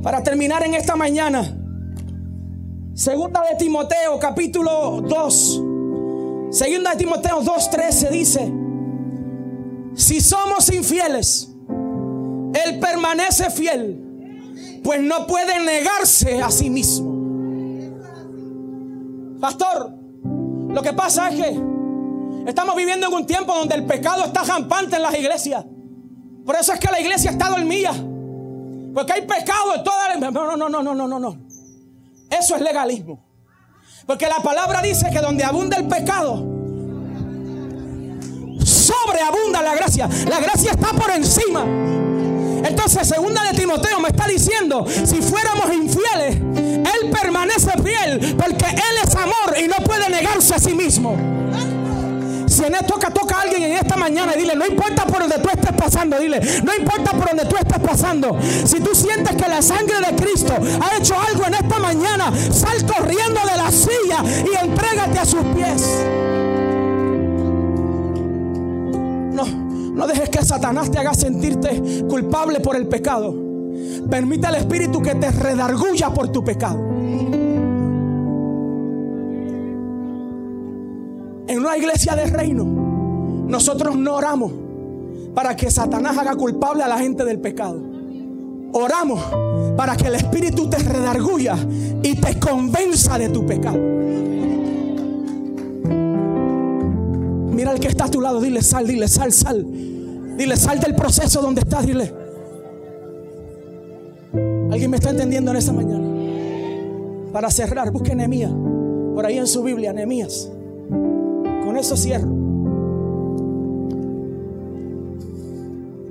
Para 0.05 0.21
terminar 0.21 0.63
en 0.63 0.75
esta 0.75 0.95
mañana, 0.95 1.41
segunda 2.93 3.41
de 3.49 3.55
Timoteo 3.55 4.19
capítulo 4.19 5.01
2, 5.01 5.61
segunda 6.51 6.91
de 6.91 6.97
Timoteo 6.97 7.41
2.13 7.41 8.09
dice, 8.11 8.53
si 9.95 10.21
somos 10.21 10.71
infieles, 10.71 11.49
Él 12.53 12.79
permanece 12.79 13.49
fiel, 13.49 14.79
pues 14.83 15.01
no 15.01 15.25
puede 15.25 15.59
negarse 15.65 16.39
a 16.39 16.51
sí 16.51 16.69
mismo. 16.69 17.11
Pastor, 19.41 19.91
lo 20.69 20.83
que 20.83 20.93
pasa 20.93 21.29
es 21.29 21.35
que 21.41 21.59
estamos 22.45 22.75
viviendo 22.75 23.07
en 23.07 23.13
un 23.15 23.25
tiempo 23.25 23.55
donde 23.55 23.73
el 23.73 23.87
pecado 23.87 24.25
está 24.25 24.43
rampante 24.43 24.97
en 24.97 25.01
las 25.01 25.17
iglesias. 25.17 25.65
Por 26.45 26.55
eso 26.57 26.73
es 26.73 26.79
que 26.79 26.91
la 26.91 27.01
iglesia 27.01 27.31
está 27.31 27.49
dormida. 27.49 27.91
Porque 28.95 29.11
hay 29.11 29.21
pecado 29.23 29.75
en 29.75 29.83
toda 29.83 30.07
la... 30.07 30.31
No, 30.31 30.55
no, 30.55 30.55
no, 30.55 30.81
no, 30.81 30.93
no, 30.95 31.07
no, 31.07 31.19
no. 31.19 31.37
Eso 32.31 32.55
es 32.55 32.61
legalismo. 32.61 33.19
Porque 34.07 34.25
la 34.25 34.37
palabra 34.37 34.81
dice 34.81 35.09
que 35.11 35.19
donde 35.19 35.43
abunda 35.43 35.75
el 35.75 35.85
pecado, 35.85 36.37
sobreabunda 38.63 39.61
la 39.61 39.75
gracia. 39.75 40.07
La 40.29 40.39
gracia 40.39 40.71
está 40.71 40.93
por 40.93 41.11
encima. 41.11 41.65
Entonces, 42.65 43.05
segunda 43.05 43.43
de 43.43 43.57
Timoteo 43.57 43.99
me 43.99 44.07
está 44.07 44.27
diciendo, 44.27 44.85
si 44.87 45.21
fuéramos 45.21 45.73
infieles, 45.73 46.37
Él 46.37 47.11
permanece 47.11 47.71
fiel 47.83 48.35
porque 48.37 48.65
Él 48.65 48.95
es 49.03 49.13
amor 49.15 49.57
y 49.61 49.67
no 49.67 49.75
puede 49.85 50.09
negarse 50.09 50.55
a 50.55 50.59
sí 50.59 50.73
mismo. 50.73 51.17
Si 52.55 52.63
en 52.63 52.73
esto 52.73 52.93
toca, 52.93 53.09
toca 53.11 53.35
a 53.35 53.41
alguien 53.41 53.63
en 53.63 53.73
esta 53.73 53.97
mañana 53.97 54.31
dile, 54.31 54.55
no 54.55 54.65
importa 54.65 55.05
por 55.05 55.19
donde 55.19 55.39
tú 55.39 55.49
estés 55.49 55.73
pasando, 55.73 56.17
dile, 56.17 56.39
no 56.63 56.73
importa 56.73 57.11
por 57.11 57.27
donde 57.27 57.43
tú 57.43 57.57
estés 57.57 57.79
pasando. 57.79 58.39
Si 58.63 58.79
tú 58.79 58.95
sientes 58.95 59.35
que 59.35 59.45
la 59.49 59.61
sangre 59.61 59.97
de 59.99 60.15
Cristo 60.15 60.53
ha 60.53 60.97
hecho 60.97 61.15
algo 61.19 61.45
en 61.47 61.53
esta 61.53 61.79
mañana, 61.79 62.31
sal 62.53 62.77
corriendo 62.85 63.41
de 63.41 63.57
la 63.57 63.69
silla 63.69 64.23
y 64.23 64.65
entrégate 64.65 65.19
a 65.19 65.25
sus 65.25 65.43
pies. 65.53 66.05
No, 69.33 69.43
no 69.45 70.07
dejes 70.07 70.29
que 70.29 70.45
Satanás 70.45 70.89
te 70.89 70.97
haga 70.97 71.13
sentirte 71.13 72.05
culpable 72.07 72.61
por 72.61 72.77
el 72.77 72.87
pecado. 72.87 73.35
Permite 74.09 74.47
al 74.47 74.55
Espíritu 74.55 75.01
que 75.01 75.15
te 75.15 75.29
redarguya 75.29 76.09
por 76.13 76.31
tu 76.31 76.41
pecado. 76.41 76.94
Iglesia 81.77 82.15
de 82.15 82.25
reino, 82.25 82.63
nosotros 83.47 83.95
no 83.95 84.15
oramos 84.15 84.51
para 85.33 85.55
que 85.55 85.69
Satanás 85.69 86.17
haga 86.17 86.35
culpable 86.35 86.83
a 86.83 86.87
la 86.87 86.97
gente 86.97 87.23
del 87.25 87.39
pecado. 87.39 87.81
Oramos 88.73 89.21
para 89.77 89.95
que 89.95 90.07
el 90.07 90.15
Espíritu 90.15 90.69
te 90.69 90.77
redarguya 90.77 91.55
y 92.01 92.15
te 92.15 92.39
convenza 92.39 93.17
de 93.17 93.29
tu 93.29 93.45
pecado. 93.45 93.77
Mira 97.51 97.71
al 97.71 97.79
que 97.79 97.87
está 97.87 98.05
a 98.05 98.11
tu 98.11 98.21
lado, 98.21 98.41
dile 98.41 98.61
sal, 98.61 98.87
dile 98.87 99.07
sal, 99.07 99.31
sal. 99.31 99.65
Dile 100.37 100.57
sal 100.57 100.79
del 100.79 100.95
proceso 100.95 101.41
donde 101.41 101.61
estás, 101.61 101.85
dile. 101.85 102.13
¿Alguien 104.71 104.91
me 104.91 104.97
está 104.97 105.11
entendiendo 105.11 105.51
en 105.51 105.57
esta 105.57 105.71
mañana? 105.71 106.05
Para 107.31 107.49
cerrar, 107.49 107.91
busque 107.91 108.13
Nehemías. 108.15 108.51
Por 109.13 109.25
ahí 109.25 109.37
en 109.37 109.47
su 109.47 109.63
Biblia, 109.63 109.93
Nehemías 109.93 110.49
eso 111.77 111.97
cierro. 111.97 112.27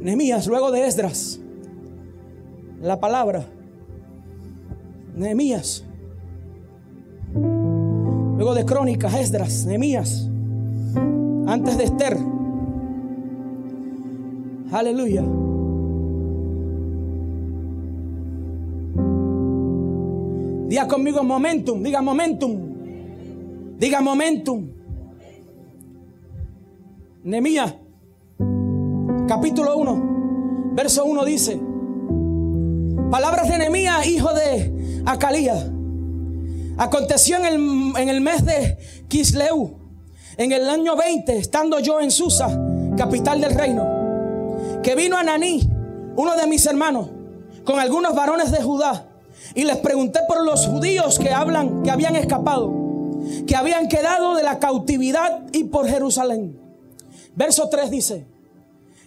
Nehemías, 0.00 0.46
luego 0.46 0.70
de 0.70 0.87
Esdras, 0.87 1.40
la 2.81 3.00
palabra. 3.00 3.46
Nehemías. 5.16 5.85
Luego 8.37 8.55
de 8.55 8.64
Crónicas, 8.64 9.14
Esdras, 9.14 9.64
Nehemías, 9.64 10.29
antes 11.46 11.79
de 11.79 11.85
Esther. 11.85 12.18
Aleluya. 14.72 15.22
Diga 20.68 20.88
conmigo 20.88 21.22
momentum, 21.22 21.83
diga 21.83 22.03
momentum. 22.03 22.74
Diga 23.79 24.00
momentum. 24.00 24.68
Nehemías, 27.25 27.73
capítulo 29.27 29.79
1, 29.79 30.73
verso 30.75 31.07
1 31.07 31.25
dice: 31.25 31.59
Palabras 33.11 33.49
de 33.49 33.57
Nehemías, 33.57 34.07
hijo 34.07 34.35
de 34.35 35.03
Acalía. 35.07 35.55
Aconteció 36.77 37.39
en 37.39 37.47
el, 37.47 37.97
en 37.97 38.11
el 38.11 38.21
mes 38.21 38.45
de 38.45 38.77
Kisleu, 39.09 39.75
en 40.37 40.53
el 40.53 40.69
año 40.69 40.97
20, 40.97 41.39
estando 41.39 41.79
yo 41.79 41.99
en 41.99 42.11
Susa, 42.11 42.61
capital 42.99 43.41
del 43.41 43.55
reino, 43.55 43.89
que 44.83 44.95
vino 44.95 45.17
Ananí, 45.17 45.67
uno 46.17 46.37
de 46.37 46.47
mis 46.47 46.67
hermanos, 46.67 47.09
con 47.65 47.81
algunos 47.81 48.15
varones 48.15 48.51
de 48.51 48.63
Judá, 48.63 49.09
y 49.55 49.65
les 49.65 49.79
pregunté 49.79 50.21
por 50.29 50.45
los 50.45 50.67
judíos 50.67 51.19
que 51.19 51.31
hablan, 51.31 51.83
que 51.85 51.91
habían 51.91 52.17
escapado, 52.17 52.71
que 53.47 53.57
habían 53.57 53.89
quedado 53.89 54.35
de 54.35 54.43
la 54.43 54.59
cautividad 54.59 55.47
y 55.53 55.65
por 55.65 55.89
Jerusalén. 55.89 56.63
Verso 57.37 57.68
3 57.68 57.90
dice, 57.90 58.27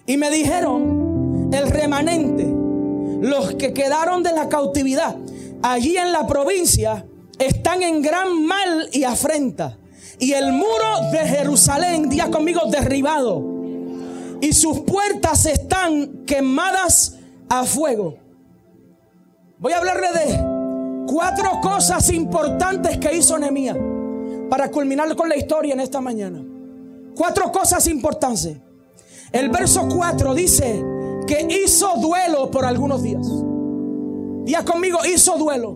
y 0.05 0.17
me 0.17 0.29
dijeron, 0.29 1.49
el 1.53 1.69
remanente, 1.69 2.45
los 3.21 3.55
que 3.55 3.73
quedaron 3.73 4.23
de 4.23 4.33
la 4.33 4.49
cautividad 4.49 5.15
allí 5.61 5.97
en 5.97 6.11
la 6.11 6.27
provincia, 6.27 7.05
están 7.39 7.83
en 7.83 8.01
gran 8.01 8.45
mal 8.45 8.89
y 8.91 9.03
afrenta. 9.03 9.77
Y 10.19 10.33
el 10.33 10.51
muro 10.51 11.11
de 11.11 11.19
Jerusalén, 11.19 12.09
día 12.09 12.31
conmigo, 12.31 12.61
derribado. 12.69 13.43
Y 14.41 14.53
sus 14.53 14.79
puertas 14.81 15.45
están 15.45 16.25
quemadas 16.25 17.17
a 17.49 17.63
fuego. 17.65 18.17
Voy 19.59 19.73
a 19.73 19.77
hablarle 19.77 20.07
de 20.11 20.57
cuatro 21.07 21.59
cosas 21.61 22.11
importantes 22.11 22.97
que 22.97 23.15
hizo 23.15 23.37
Nehemías 23.37 23.77
para 24.49 24.69
culminar 24.69 25.15
con 25.15 25.29
la 25.29 25.37
historia 25.37 25.73
en 25.73 25.79
esta 25.79 26.01
mañana. 26.01 26.46
Cuatro 27.17 27.51
cosas 27.51 27.88
importantes. 27.88 28.58
El 29.32 29.49
verso 29.49 29.88
4 29.89 30.36
dice 30.36 30.86
que 31.25 31.47
hizo 31.49 31.95
duelo 31.97 32.51
por 32.51 32.63
algunos 32.63 33.01
días. 33.01 33.25
Día 34.45 34.63
conmigo, 34.63 34.99
hizo 35.03 35.36
duelo. 35.36 35.75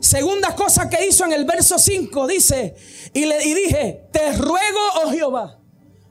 Segunda 0.00 0.56
cosa 0.56 0.88
que 0.88 1.06
hizo 1.06 1.26
en 1.26 1.34
el 1.34 1.44
verso 1.44 1.78
5 1.78 2.26
dice, 2.26 2.76
y 3.12 3.26
le 3.26 3.44
y 3.44 3.52
dije, 3.52 4.06
te 4.10 4.32
ruego, 4.32 4.80
oh 5.04 5.10
Jehová. 5.10 5.58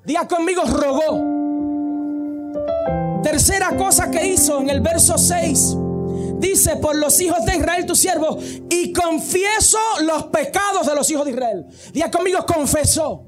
Día 0.06 0.28
conmigo, 0.28 0.62
rogó. 0.62 1.24
Tercera 3.24 3.76
cosa 3.76 4.12
que 4.12 4.28
hizo 4.28 4.62
en 4.62 4.70
el 4.70 4.82
verso 4.82 5.18
6, 5.18 5.78
dice, 6.38 6.76
por 6.76 6.96
los 6.96 7.20
hijos 7.20 7.44
de 7.44 7.56
Israel, 7.58 7.88
tu 7.88 7.96
siervo, 7.96 8.38
y 8.70 8.94
confieso 8.94 9.80
los 10.02 10.26
pecados 10.26 10.86
de 10.86 10.94
los 10.94 11.10
hijos 11.10 11.26
de 11.26 11.32
Israel. 11.32 11.66
Día 11.92 12.12
conmigo, 12.12 12.46
confesó. 12.46 13.24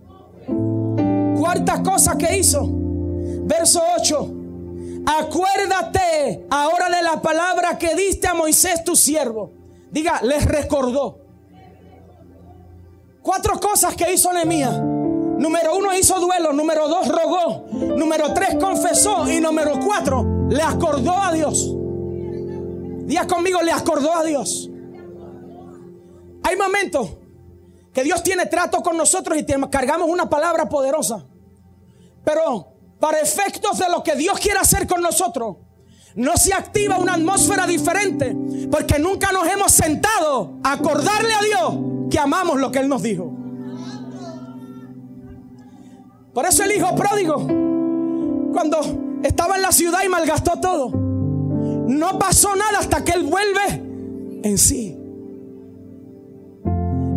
Cuarta 1.40 1.82
cosa 1.82 2.18
que 2.18 2.38
hizo, 2.38 2.68
verso 2.70 3.82
8. 3.98 4.34
Acuérdate 5.06 6.46
ahora 6.50 6.90
de 6.90 7.02
la 7.02 7.22
palabra 7.22 7.78
que 7.78 7.96
diste 7.96 8.28
a 8.28 8.34
Moisés 8.34 8.84
tu 8.84 8.94
siervo. 8.94 9.54
Diga, 9.90 10.20
les 10.22 10.44
recordó. 10.44 11.18
Cuatro 13.22 13.58
cosas 13.58 13.96
que 13.96 14.12
hizo 14.12 14.34
Nehemías. 14.34 14.82
Número 14.82 15.78
uno 15.78 15.96
hizo 15.98 16.20
duelo, 16.20 16.52
número 16.52 16.90
dos 16.90 17.08
rogó, 17.08 17.68
número 17.72 18.34
tres 18.34 18.58
confesó 18.60 19.32
y 19.32 19.40
número 19.40 19.80
cuatro 19.80 20.50
le 20.50 20.62
acordó 20.62 21.14
a 21.24 21.32
Dios. 21.32 21.74
Diga 23.06 23.26
conmigo, 23.28 23.62
le 23.62 23.72
acordó 23.72 24.14
a 24.14 24.26
Dios. 24.26 24.70
Hay 26.44 26.58
momentos 26.58 27.12
que 27.94 28.04
Dios 28.04 28.24
tiene 28.24 28.46
trato 28.46 28.82
con 28.82 28.98
nosotros 28.98 29.38
y 29.38 29.46
cargamos 29.70 30.10
una 30.10 30.30
palabra 30.30 30.70
poderosa. 30.70 31.26
Pero 32.24 32.74
para 33.00 33.20
efectos 33.20 33.80
de 33.80 33.90
lo 33.90 34.04
que 34.04 34.16
Dios 34.16 34.40
quiere 34.40 34.60
hacer 34.60 34.88
con 34.88 35.02
nosotros, 35.02 35.58
no 36.16 36.36
se 36.38 36.54
activa 36.54 36.98
una 36.98 37.14
atmósfera 37.14 37.66
diferente 37.68 38.36
porque 38.72 39.00
nunca 39.00 39.32
nos 39.32 39.48
hemos 39.48 39.72
sentado 39.72 40.60
a 40.64 40.74
acordarle 40.74 41.34
a 41.34 41.42
Dios 41.42 41.78
que 42.10 42.20
amamos 42.20 42.60
lo 42.60 42.72
que 42.72 42.80
Él 42.80 42.90
nos 42.90 43.02
dijo. 43.02 43.32
Por 46.34 46.46
eso 46.46 46.64
el 46.64 46.72
hijo 46.72 46.96
pródigo, 46.96 47.36
cuando 48.54 48.80
estaba 49.24 49.56
en 49.56 49.62
la 49.62 49.72
ciudad 49.72 50.00
y 50.06 50.10
malgastó 50.10 50.60
todo, 50.60 50.92
no 50.92 52.20
pasó 52.20 52.56
nada 52.56 52.80
hasta 52.80 53.04
que 53.04 53.12
Él 53.14 53.24
vuelve 53.24 54.42
en 54.44 54.58
sí. 54.58 54.89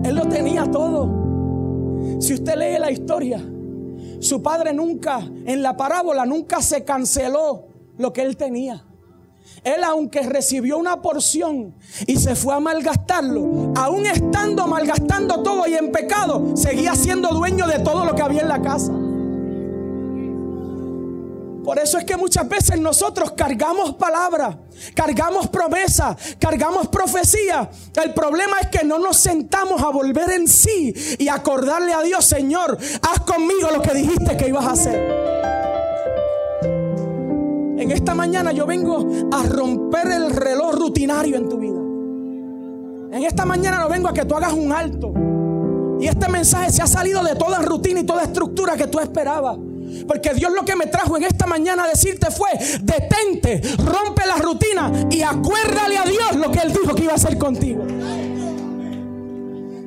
Él 0.04 0.14
lo 0.14 0.28
tenía 0.28 0.64
todo. 0.70 2.20
Si 2.20 2.34
usted 2.34 2.56
lee 2.56 2.78
la 2.78 2.90
historia, 2.90 3.42
su 4.20 4.42
padre 4.42 4.72
nunca, 4.72 5.18
en 5.44 5.62
la 5.62 5.76
parábola, 5.76 6.24
nunca 6.24 6.62
se 6.62 6.84
canceló 6.84 7.66
lo 7.98 8.12
que 8.12 8.22
él 8.22 8.36
tenía. 8.36 8.84
Él 9.64 9.84
aunque 9.84 10.22
recibió 10.22 10.78
una 10.78 11.02
porción 11.02 11.74
y 12.06 12.16
se 12.16 12.34
fue 12.34 12.54
a 12.54 12.60
malgastarlo, 12.60 13.72
aún 13.76 14.06
estando 14.06 14.66
malgastando 14.66 15.42
todo 15.42 15.66
y 15.68 15.74
en 15.74 15.92
pecado, 15.92 16.56
seguía 16.56 16.94
siendo 16.94 17.28
dueño 17.28 17.66
de 17.66 17.78
todo 17.78 18.04
lo 18.04 18.14
que 18.14 18.22
había 18.22 18.42
en 18.42 18.48
la 18.48 18.60
casa. 18.60 18.92
Por 21.64 21.78
eso 21.78 21.96
es 21.96 22.04
que 22.04 22.16
muchas 22.16 22.48
veces 22.48 22.80
nosotros 22.80 23.32
cargamos 23.32 23.94
palabras, 23.94 24.56
cargamos 24.94 25.48
promesas, 25.48 26.36
cargamos 26.38 26.88
profecía. 26.88 27.70
El 28.02 28.12
problema 28.12 28.58
es 28.60 28.68
que 28.68 28.84
no 28.84 28.98
nos 28.98 29.16
sentamos 29.18 29.80
a 29.80 29.90
volver 29.90 30.30
en 30.30 30.48
sí 30.48 30.92
y 31.18 31.28
acordarle 31.28 31.92
a 31.92 32.02
Dios, 32.02 32.24
Señor, 32.24 32.76
haz 33.02 33.20
conmigo 33.20 33.70
lo 33.72 33.80
que 33.80 33.94
dijiste 33.94 34.36
que 34.36 34.48
ibas 34.48 34.64
a 34.64 34.72
hacer. 34.72 35.32
En 37.78 37.90
esta 37.90 38.14
mañana 38.14 38.52
yo 38.52 38.66
vengo 38.66 39.06
a 39.32 39.44
romper 39.44 40.08
el 40.08 40.30
reloj 40.30 40.74
rutinario 40.74 41.36
en 41.36 41.48
tu 41.48 41.58
vida. 41.58 41.78
En 43.16 43.24
esta 43.24 43.44
mañana 43.44 43.78
no 43.78 43.88
vengo 43.88 44.08
a 44.08 44.14
que 44.14 44.24
tú 44.24 44.34
hagas 44.34 44.52
un 44.52 44.72
alto. 44.72 45.12
Y 46.00 46.08
este 46.08 46.28
mensaje 46.28 46.72
se 46.72 46.82
ha 46.82 46.86
salido 46.88 47.22
de 47.22 47.36
toda 47.36 47.60
rutina 47.60 48.00
y 48.00 48.04
toda 48.04 48.24
estructura 48.24 48.76
que 48.76 48.88
tú 48.88 48.98
esperabas. 48.98 49.58
Porque 50.06 50.34
Dios 50.34 50.52
lo 50.52 50.64
que 50.64 50.76
me 50.76 50.86
trajo 50.86 51.16
en 51.16 51.24
esta 51.24 51.46
mañana 51.46 51.84
a 51.84 51.88
decirte 51.88 52.30
fue, 52.30 52.50
detente, 52.82 53.60
rompe 53.78 54.26
la 54.26 54.36
rutina 54.36 54.90
y 55.10 55.22
acuérdale 55.22 55.98
a 55.98 56.04
Dios 56.04 56.36
lo 56.36 56.50
que 56.50 56.60
Él 56.60 56.72
dijo 56.72 56.94
que 56.94 57.04
iba 57.04 57.12
a 57.12 57.16
hacer 57.16 57.38
contigo. 57.38 57.84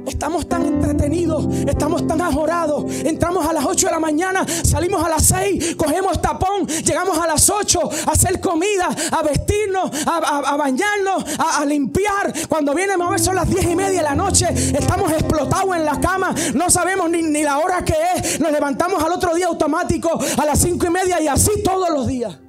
Estamos 0.08 0.48
tan 0.48 0.66
entretenidos, 0.66 1.48
estamos 1.68 2.08
tan 2.08 2.22
ajorados. 2.22 2.86
Entramos 3.04 3.46
a 3.46 3.54
las 3.54 3.66
8 3.66 3.88
de 3.88 3.92
la 3.92 4.00
mañana, 4.00 4.46
salimos 4.64 5.04
a 5.04 5.10
las 5.10 5.26
6, 5.26 5.76
cogemos 5.76 6.22
tapón, 6.22 6.68
llegamos 6.68 7.18
a 7.18 7.28
las 7.28 7.50
8 7.50 7.80
a 8.08 8.12
hacer 8.12 8.40
comida, 8.40 8.90
a 9.12 9.24
vestirnos, 9.24 9.92
a, 10.06 10.56
bañarnos, 10.58 11.26
a, 11.38 11.66
limpiar. 11.66 12.34
Cuando 12.48 12.74
viene 12.76 12.94
a 12.94 12.98
mover 12.98 13.20
son 13.20 13.36
las 13.36 13.50
10 13.50 13.66
y 13.66 13.76
media 13.76 14.00
de 14.00 14.04
la 14.04 14.16
noche, 14.16 14.48
estamos 14.52 15.12
explotados 15.12 15.76
en 15.76 15.86
la 15.86 16.00
cama, 16.00 16.34
no 16.54 16.70
sabemos 16.70 17.10
ni, 17.10 17.24
ni 17.24 17.44
la 17.44 17.58
hora 17.58 17.84
que 17.84 17.96
es. 18.16 18.40
Nos 18.40 18.52
levantamos 18.52 19.04
al 19.04 19.12
otro 19.12 19.34
día 19.34 19.48
automático 19.48 20.20
a 20.38 20.46
las 20.46 20.60
5 20.60 20.86
y 20.86 20.90
media 20.90 21.22
y 21.22 21.28
así 21.28 21.64
todos 21.64 21.90
los 21.90 22.08
días. 22.08 22.40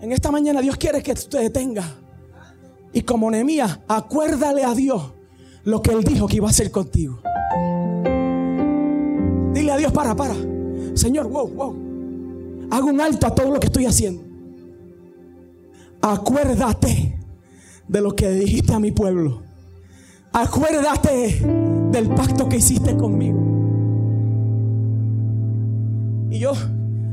En 0.00 0.12
esta 0.12 0.30
mañana 0.30 0.60
Dios 0.60 0.76
quiere 0.76 1.02
que 1.02 1.14
te 1.14 1.38
detenga. 1.38 1.84
Y 2.92 3.02
como 3.02 3.30
Nehemías, 3.30 3.80
acuérdale 3.88 4.64
a 4.64 4.74
Dios 4.74 5.15
lo 5.66 5.82
que 5.82 5.90
Él 5.90 6.04
dijo 6.04 6.28
que 6.28 6.36
iba 6.36 6.46
a 6.46 6.50
hacer 6.50 6.70
contigo. 6.70 7.18
Dile 9.52 9.72
a 9.72 9.76
Dios, 9.76 9.92
para, 9.92 10.14
para. 10.14 10.34
Señor, 10.94 11.28
wow, 11.28 11.48
wow. 11.48 11.76
Hago 12.70 12.86
un 12.86 13.00
alto 13.00 13.26
a 13.26 13.34
todo 13.34 13.50
lo 13.50 13.58
que 13.58 13.66
estoy 13.66 13.84
haciendo. 13.84 14.22
Acuérdate 16.00 17.18
de 17.88 18.00
lo 18.00 18.14
que 18.14 18.30
dijiste 18.30 18.72
a 18.74 18.78
mi 18.78 18.92
pueblo. 18.92 19.42
Acuérdate 20.32 21.44
del 21.90 22.10
pacto 22.14 22.48
que 22.48 22.58
hiciste 22.58 22.96
conmigo. 22.96 23.40
Y 26.30 26.38
yo 26.38 26.52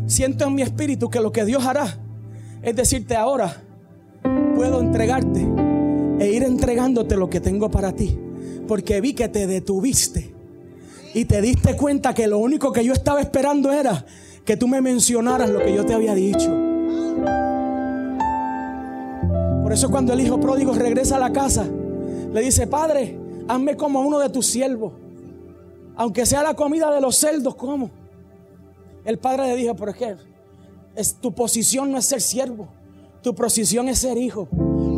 siento 0.06 0.46
en 0.46 0.54
mi 0.54 0.62
espíritu 0.62 1.10
que 1.10 1.20
lo 1.20 1.32
que 1.32 1.44
Dios 1.44 1.66
hará 1.66 1.88
es 2.62 2.76
decirte 2.76 3.16
ahora, 3.16 3.64
puedo 4.56 4.80
entregarte 4.80 5.44
e 6.20 6.32
ir 6.32 6.44
entregándote 6.44 7.18
lo 7.18 7.32
que 7.32 7.40
tengo 7.40 7.72
para 7.72 7.94
ti 7.94 8.20
porque 8.68 9.02
vi 9.02 9.14
que 9.14 9.30
te 9.30 9.48
detuviste 9.48 10.34
y 11.14 11.26
te 11.26 11.42
diste 11.42 11.76
cuenta 11.76 12.14
que 12.14 12.28
lo 12.28 12.40
único 12.40 12.72
que 12.72 12.84
yo 12.84 12.94
estaba 12.94 13.22
esperando 13.22 13.72
era 13.72 14.06
que 14.46 14.58
tú 14.58 14.68
me 14.68 14.82
mencionaras 14.82 15.50
lo 15.50 15.60
que 15.60 15.74
yo 15.74 15.86
te 15.86 15.94
había 15.94 16.16
dicho. 16.16 16.50
Por 19.62 19.72
eso 19.72 19.90
cuando 19.90 20.14
el 20.14 20.22
hijo 20.22 20.40
pródigo 20.40 20.74
regresa 20.74 21.16
a 21.16 21.20
la 21.20 21.32
casa, 21.32 21.66
le 22.34 22.42
dice, 22.42 22.68
Padre, 22.68 23.24
Hazme 23.48 23.76
como 23.76 24.02
uno 24.02 24.20
de 24.20 24.30
tus 24.30 24.46
siervos. 24.46 24.94
Aunque 25.96 26.26
sea 26.26 26.44
la 26.44 26.56
comida 26.56 26.92
de 26.94 27.02
los 27.02 27.16
cerdos, 27.18 27.56
¿cómo? 27.56 27.92
El 29.06 29.20
padre 29.20 29.48
le 29.48 29.56
dijo, 29.56 29.76
pero 29.76 29.92
es 29.92 29.98
que 29.98 30.16
es, 30.96 31.16
tu 31.16 31.34
posición 31.34 31.92
no 31.92 31.98
es 31.98 32.06
ser 32.06 32.22
siervo. 32.22 32.68
Tu 33.22 33.36
posición 33.36 33.90
es 33.90 34.00
ser 34.00 34.18
hijo. 34.18 34.48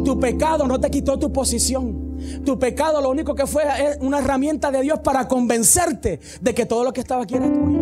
Tu 0.04 0.19
pecado 0.19 0.67
no 0.67 0.80
te 0.80 0.89
quitó 0.89 1.17
tu 1.17 1.32
posición. 1.32 2.05
Tu 2.44 2.60
pecado 2.60 3.02
lo 3.02 3.10
único 3.10 3.36
que 3.36 3.48
fue 3.48 3.64
es 3.64 3.98
una 4.02 4.20
herramienta 4.20 4.72
de 4.72 4.82
Dios 4.82 5.00
para 5.00 5.28
convencerte 5.28 6.20
de 6.42 6.54
que 6.54 6.66
todo 6.66 6.84
lo 6.84 6.94
que 6.94 7.02
estaba 7.02 7.24
aquí 7.24 7.36
era 7.36 7.52
tuyo. 7.52 7.82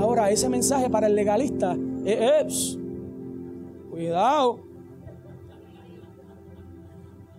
Ahora, 0.00 0.30
ese 0.30 0.48
mensaje 0.48 0.88
para 0.88 1.06
el 1.06 1.14
legalista 1.14 1.76
es, 2.04 2.78
cuidado. 3.90 4.60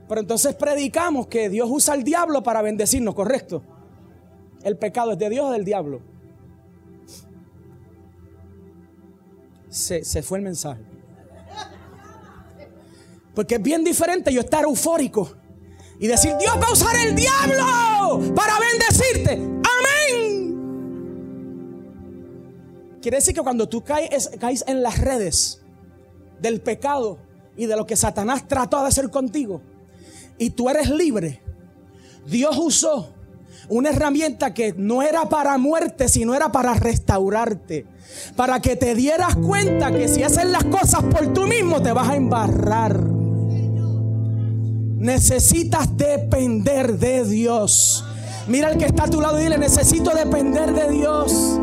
Pero 0.07 0.21
entonces 0.21 0.55
predicamos 0.55 1.27
que 1.27 1.49
Dios 1.49 1.69
usa 1.71 1.93
al 1.93 2.03
diablo 2.03 2.41
para 2.41 2.61
bendecirnos, 2.61 3.13
¿correcto? 3.13 3.61
El 4.63 4.77
pecado 4.77 5.11
es 5.11 5.19
de 5.19 5.29
Dios 5.29 5.45
o 5.45 5.51
del 5.51 5.63
diablo. 5.63 6.01
Se, 9.69 10.03
se 10.03 10.23
fue 10.23 10.39
el 10.39 10.43
mensaje. 10.43 10.88
Porque 13.33 13.55
es 13.55 13.61
bien 13.61 13.83
diferente 13.83 14.33
yo 14.33 14.41
estar 14.41 14.63
eufórico 14.63 15.31
y 15.99 16.07
decir, 16.07 16.33
Dios 16.39 16.55
va 16.61 16.67
a 16.67 16.71
usar 16.71 16.95
el 16.95 17.15
diablo 17.15 18.33
para 18.33 18.53
bendecirte. 18.59 19.33
Amén. 19.33 20.49
Quiere 23.01 23.17
decir 23.17 23.33
que 23.33 23.41
cuando 23.41 23.67
tú 23.67 23.83
caes, 23.83 24.31
caes 24.39 24.63
en 24.67 24.81
las 24.81 24.97
redes 24.99 25.61
del 26.41 26.61
pecado 26.61 27.19
y 27.55 27.65
de 27.65 27.75
lo 27.75 27.85
que 27.85 27.95
Satanás 27.95 28.47
trató 28.47 28.81
de 28.81 28.87
hacer 28.87 29.09
contigo, 29.09 29.61
y 30.37 30.51
tú 30.51 30.69
eres 30.69 30.89
libre, 30.89 31.41
Dios 32.25 32.57
usó 32.57 33.13
una 33.67 33.89
herramienta 33.89 34.53
que 34.53 34.73
no 34.77 35.01
era 35.01 35.27
para 35.27 35.57
muerte, 35.57 36.07
sino 36.07 36.33
era 36.33 36.51
para 36.51 36.73
restaurarte. 36.73 37.85
Para 38.35 38.61
que 38.61 38.75
te 38.75 38.95
dieras 38.95 39.35
cuenta 39.35 39.91
que 39.91 40.07
si 40.07 40.23
haces 40.23 40.45
las 40.45 40.63
cosas 40.65 41.03
por 41.03 41.33
tú 41.33 41.45
mismo 41.45 41.81
te 41.81 41.91
vas 41.91 42.09
a 42.09 42.15
embarrar. 42.15 43.18
Necesitas 44.99 45.95
depender 45.95 46.97
de 46.97 47.23
Dios. 47.23 48.03
Mira 48.47 48.67
al 48.67 48.77
que 48.77 48.85
está 48.85 49.03
a 49.03 49.09
tu 49.09 49.21
lado 49.21 49.39
y 49.39 49.43
dile, 49.43 49.57
necesito 49.57 50.11
depender 50.11 50.73
de 50.73 50.91
Dios. 50.91 51.57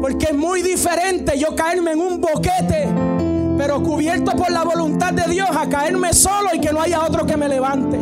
Porque 0.00 0.26
es 0.26 0.36
muy 0.36 0.62
diferente 0.62 1.36
yo 1.36 1.56
caerme 1.56 1.90
en 1.92 2.00
un 2.00 2.20
boquete, 2.20 2.88
pero 3.58 3.82
cubierto 3.82 4.30
por 4.36 4.52
la 4.52 4.62
voluntad 4.62 5.12
de 5.12 5.28
Dios, 5.28 5.48
a 5.50 5.68
caerme 5.68 6.14
solo 6.14 6.50
y 6.54 6.60
que 6.60 6.72
no 6.72 6.80
haya 6.80 7.02
otro 7.04 7.26
que 7.26 7.36
me 7.36 7.48
levante. 7.48 7.98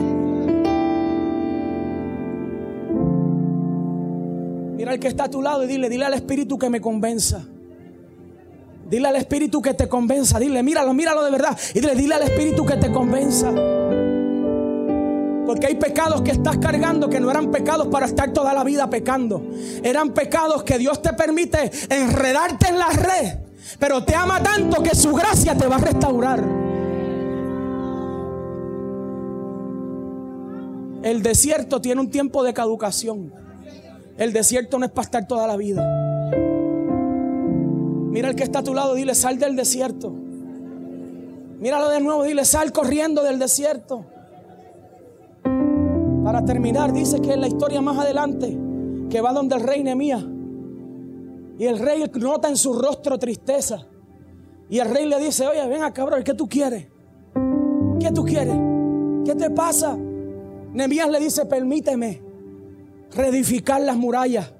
Mira 4.77 4.93
al 4.93 5.01
que 5.01 5.09
está 5.09 5.25
a 5.25 5.31
tu 5.31 5.41
lado 5.41 5.65
y 5.65 5.69
dile, 5.69 5.89
dile 5.89 6.05
al 6.05 6.15
Espíritu 6.15 6.59
que 6.59 6.69
me 6.69 6.83
convenza. 6.83 7.47
Dile 8.91 9.09
al 9.09 9.17
Espíritu 9.17 9.63
que 9.63 9.73
te 9.73 9.89
convenza. 9.89 10.39
Dile, 10.39 10.63
míralo, 10.63 10.93
míralo 10.93 11.25
de 11.25 11.31
verdad. 11.31 11.59
Y 11.75 11.81
dile, 11.81 11.95
dile 11.95 12.15
al 12.15 12.23
Espíritu 12.23 12.67
que 12.67 12.77
te 12.77 12.93
convenza. 12.93 13.78
Porque 15.49 15.67
hay 15.67 15.77
pecados 15.77 16.21
que 16.21 16.33
estás 16.33 16.59
cargando 16.59 17.09
que 17.09 17.21
no 17.21 17.31
eran 17.31 17.51
pecados 17.51 17.87
para 17.87 18.05
estar 18.05 18.35
toda 18.35 18.53
la 18.53 18.65
vida 18.65 18.91
pecando. 18.91 19.43
Eran 19.83 20.13
pecados 20.13 20.63
que 20.63 20.77
Dios 20.77 21.01
te 21.01 21.15
permite 21.15 21.71
enredarte 21.89 22.69
en 22.69 22.79
la 22.79 22.91
red. 22.91 23.39
Pero 23.79 24.05
te 24.05 24.15
ama 24.15 24.43
tanto 24.43 24.83
que 24.83 24.95
su 24.95 25.15
gracia 25.15 25.57
te 25.57 25.67
va 25.67 25.77
a 25.77 25.79
restaurar. 25.79 26.45
El 31.03 31.23
desierto 31.23 31.81
tiene 31.81 32.03
un 32.03 32.11
tiempo 32.11 32.45
de 32.45 32.53
caducación. 32.53 33.33
El 34.19 34.35
desierto 34.35 34.79
no 34.79 34.85
es 34.85 34.93
para 34.93 35.05
estar 35.07 35.27
toda 35.27 35.47
la 35.47 35.57
vida. 35.57 35.83
Mira 38.11 38.29
el 38.29 38.37
que 38.37 38.43
está 38.43 38.59
a 38.59 38.65
tu 38.65 38.75
lado, 38.75 38.93
dile, 38.93 39.15
sal 39.15 39.39
del 39.39 39.57
desierto. 39.57 40.11
Míralo 41.59 41.89
de 41.89 42.01
nuevo, 42.01 42.23
dile, 42.25 42.45
sal 42.45 42.71
corriendo 42.71 43.23
del 43.23 43.39
desierto. 43.39 44.05
Para 46.39 46.53
terminar, 46.53 46.93
dice 46.93 47.21
que 47.21 47.33
es 47.33 47.37
la 47.37 47.49
historia 47.49 47.81
más 47.81 47.99
adelante, 47.99 48.57
que 49.11 49.21
va 49.21 49.33
donde 49.33 49.57
el 49.57 49.61
rey 49.61 49.83
Nemía. 49.83 50.25
Y 51.59 51.65
el 51.65 51.81
rey 51.81 52.09
nota 52.15 52.49
en 52.49 52.57
su 52.57 52.75
rostro 52.75 53.19
tristeza. 53.19 53.89
Y 54.71 54.79
el 54.79 54.89
rey 54.89 55.07
le 55.07 55.19
dice, 55.19 55.49
oye, 55.49 55.67
ven 55.67 55.83
acá, 55.83 55.95
cabrón, 55.95 56.23
¿qué 56.23 56.35
tú 56.35 56.49
quieres? 56.49 56.87
¿Qué 57.99 58.13
tú 58.13 58.25
quieres? 58.25 58.55
¿Qué 59.25 59.35
te 59.35 59.51
pasa? 59.51 59.97
Nemías 59.97 61.11
le 61.11 61.19
dice, 61.19 61.45
permíteme 61.45 62.23
reedificar 63.17 63.81
las 63.81 63.97
murallas. 63.97 64.55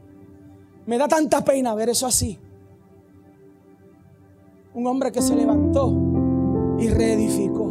Me 0.85 0.99
da 0.99 1.07
tanta 1.07 1.45
pena 1.45 1.77
ver 1.77 1.91
eso 1.91 2.09
así. 2.09 2.41
Un 4.75 4.85
hombre 4.85 5.13
que 5.13 5.23
se 5.23 5.37
levantó 5.37 5.97
y 6.81 6.89
reedificó. 6.89 7.67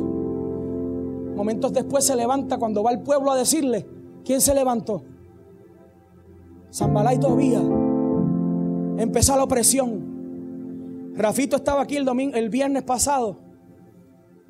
Momentos 1.36 1.74
después 1.74 2.06
se 2.06 2.16
levanta 2.16 2.58
cuando 2.58 2.82
va 2.84 2.92
al 2.92 3.04
pueblo 3.04 3.32
a 3.32 3.36
decirle, 3.36 3.97
¿quién 4.28 4.42
se 4.42 4.54
levantó? 4.54 5.02
Zambalá 6.72 7.14
y 7.14 7.18
Tobía. 7.18 7.62
Empezó 8.98 9.38
la 9.38 9.46
opresión. 9.46 11.14
Rafito 11.16 11.56
estaba 11.56 11.84
aquí 11.84 11.96
el 11.96 12.04
domingo, 12.04 12.36
el 12.36 12.50
viernes 12.50 12.84
pasado. 12.84 13.38